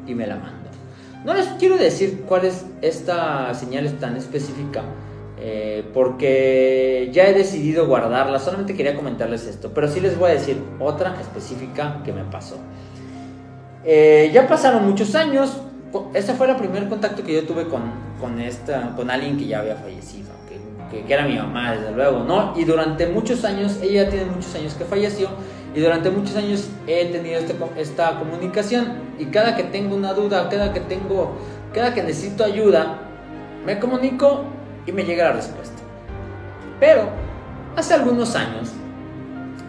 [0.07, 0.71] y me la mandó.
[1.25, 4.83] No les quiero decir cuál es esta señal tan específica
[5.41, 10.35] eh, porque ya he decidido guardarla, solamente quería comentarles esto, pero sí les voy a
[10.35, 12.57] decir otra específica que me pasó.
[13.85, 15.57] Eh, ya pasaron muchos años,
[16.15, 17.83] ese fue el primer contacto que yo tuve con,
[18.21, 20.41] con, esta, con alguien que ya había fallecido
[20.91, 22.53] que, era mi mamá, desde luego, ¿no?
[22.57, 25.29] Y durante muchos años, ella tiene muchos años que falleció,
[25.75, 28.89] y durante muchos años he tenido este, esta comunicación,
[29.19, 31.37] y cada que tengo una duda, cada que tengo,
[31.73, 32.99] cada que necesito ayuda,
[33.65, 34.45] me comunico
[34.87, 35.77] y me llega la respuesta.
[36.79, 37.09] Pero,
[37.77, 38.71] hace algunos años,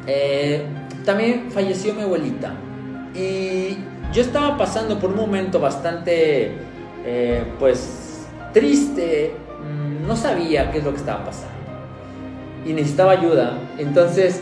[0.08, 0.64] eh,
[1.06, 2.54] también falleció mi abuelita,
[3.14, 3.78] y
[4.14, 6.54] yo estaba pasando por un momento bastante,
[7.06, 9.36] eh, pues, triste
[10.08, 11.52] no sabía qué es lo que estaba pasando
[12.66, 13.58] y necesitaba ayuda.
[13.78, 14.42] Entonces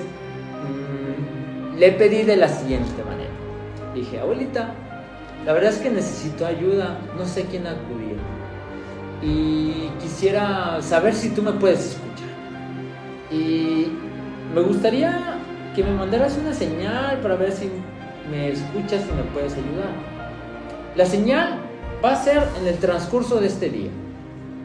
[0.63, 3.29] mm, le pedí de la siguiente manera.
[3.93, 4.73] Dije, abuelita,
[5.45, 8.17] la verdad es que necesito ayuda, no sé quién acudir.
[9.21, 12.29] Y quisiera saber si tú me puedes escuchar.
[13.31, 13.87] Y
[14.53, 15.39] me gustaría
[15.75, 17.69] que me mandaras una señal para ver si
[18.31, 19.89] me escuchas y me puedes ayudar.
[20.95, 21.59] La señal
[22.03, 23.89] va a ser en el transcurso de este día.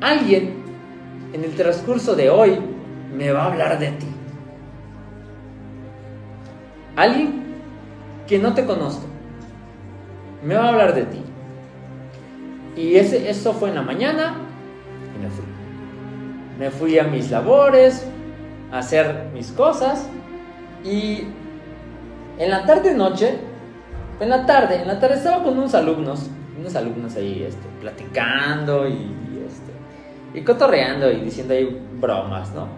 [0.00, 0.62] Alguien
[1.32, 2.58] en el transcurso de hoy
[3.16, 4.06] me va a hablar de ti.
[6.96, 7.44] Alguien
[8.26, 9.06] que no te conozco
[10.44, 11.20] me va a hablar de ti.
[12.76, 14.43] Y ese, eso fue en la mañana
[15.24, 15.44] me fui.
[16.58, 18.06] Me fui a mis labores,
[18.70, 20.06] a hacer mis cosas
[20.84, 21.24] y
[22.38, 23.38] en la tarde noche,
[24.20, 28.86] en la tarde, en la tarde estaba con unos alumnos, unos alumnos ahí este, platicando
[28.88, 29.10] y,
[29.46, 32.68] este, y cotorreando y diciendo ahí bromas, ¿no?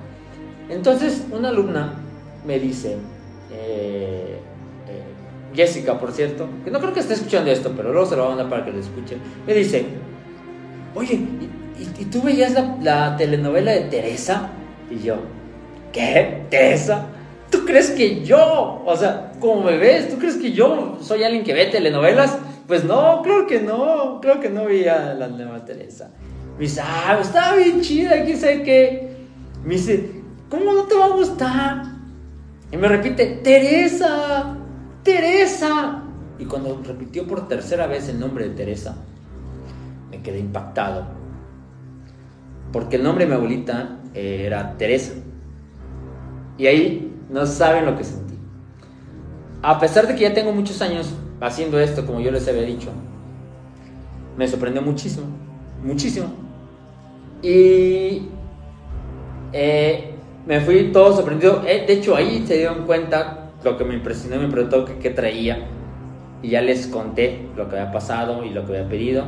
[0.69, 1.95] Entonces una alumna
[2.47, 2.97] me dice,
[3.53, 4.39] eh,
[4.89, 5.03] eh,
[5.55, 8.33] Jessica, por cierto, que no creo que esté escuchando esto, pero luego se lo voy
[8.33, 9.87] a mandar para que lo escuchen, me dice,
[10.95, 11.21] oye,
[11.79, 14.51] ¿y, tú veías la, la telenovela de Teresa?
[14.91, 15.17] Y yo,
[15.93, 16.47] ¿qué?
[16.51, 17.07] ¿Teresa?
[17.51, 21.45] ¿Tú crees que yo, o sea, como me ves, tú crees que yo soy alguien
[21.45, 22.39] que ve telenovelas?
[22.67, 26.11] Pues no, creo que no, creo que no veía la nueva Teresa.
[26.57, 29.15] Me dice, ah, estaba bien chida, aquí sé que.
[29.65, 31.83] Me dice, ¿cómo no te va a gustar?
[32.73, 34.57] Y me repite, Teresa,
[35.03, 36.03] Teresa.
[36.39, 38.97] Y cuando repitió por tercera vez el nombre de Teresa,
[40.11, 41.07] me quedé impactado.
[42.77, 45.15] Porque el nombre de mi abuelita era Teresa.
[46.59, 48.35] Y ahí no saben lo que sentí.
[49.63, 51.09] A pesar de que ya tengo muchos años
[51.41, 52.91] haciendo esto, como yo les había dicho,
[54.37, 55.25] me sorprendió muchísimo,
[55.83, 56.27] muchísimo.
[57.41, 58.29] Y
[59.55, 60.11] eh,
[60.47, 61.63] me fui todo sorprendido.
[61.67, 65.67] Eh, de hecho, ahí se dieron cuenta lo que me impresionó, me preguntó qué traía.
[66.43, 69.25] Y ya les conté lo que había pasado y lo que había pedido.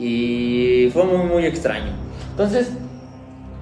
[0.00, 2.07] Y fue muy, muy extraño.
[2.38, 2.70] Entonces,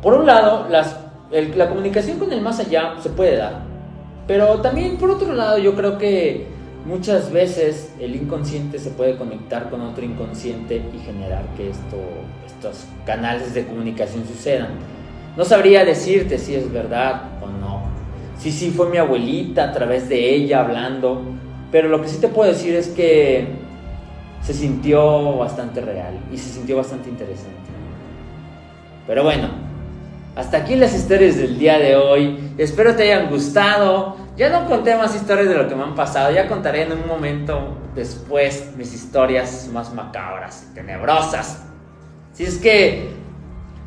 [0.02, 3.62] por un lado, la comunicación con el más allá se puede dar.
[4.26, 6.46] Pero también, por otro lado, yo creo que
[6.84, 11.96] muchas veces el inconsciente se puede conectar con otro inconsciente y generar que esto,
[12.46, 14.68] estos canales de comunicación sucedan.
[15.38, 17.80] No sabría decirte si es verdad o no.
[18.38, 21.22] Sí, sí, fue mi abuelita a través de ella hablando.
[21.72, 23.46] Pero lo que sí te puedo decir es que
[24.42, 27.65] se sintió bastante real y se sintió bastante interesante.
[29.06, 29.48] Pero bueno,
[30.34, 32.52] hasta aquí las historias del día de hoy.
[32.58, 34.16] Espero te hayan gustado.
[34.36, 36.32] Ya no conté más historias de lo que me han pasado.
[36.32, 41.64] Ya contaré en un momento después mis historias más macabras y tenebrosas.
[42.32, 43.16] Si es que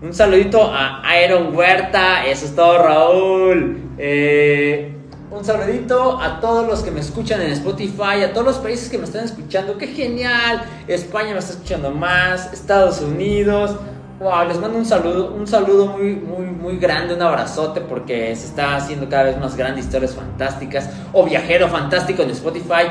[0.02, 2.26] un saludito a Iron Huerta.
[2.26, 3.82] Eso es todo, Raúl.
[3.98, 4.96] Eh,
[5.30, 8.98] un saludito a todos los que me escuchan en Spotify, a todos los países que
[8.98, 9.78] me están escuchando.
[9.78, 10.64] ¡Qué genial!
[10.88, 13.76] España me está escuchando más, Estados Unidos.
[14.20, 18.48] Wow, les mando un saludo, un saludo muy, muy, muy grande, un abrazote porque se
[18.48, 22.90] está haciendo cada vez más grandes historias fantásticas o viajero fantástico en Spotify.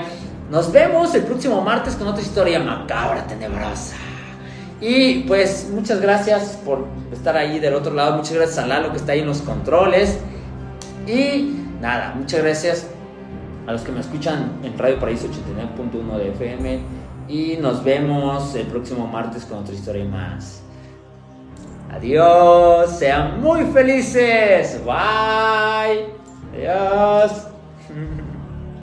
[0.51, 3.95] Nos vemos el próximo martes con otra historia macabra, tenebrosa.
[4.81, 8.17] Y pues muchas gracias por estar ahí del otro lado.
[8.17, 10.19] Muchas gracias a Lalo que está ahí en los controles.
[11.07, 12.87] Y nada, muchas gracias
[13.67, 16.81] a los que me escuchan en Radio Paraíso 89.1 de FM.
[17.29, 20.58] Y nos vemos el próximo martes con otra historia más.
[21.91, 24.81] Adiós, sean muy felices.
[24.85, 26.07] Bye.
[26.53, 27.49] Adiós.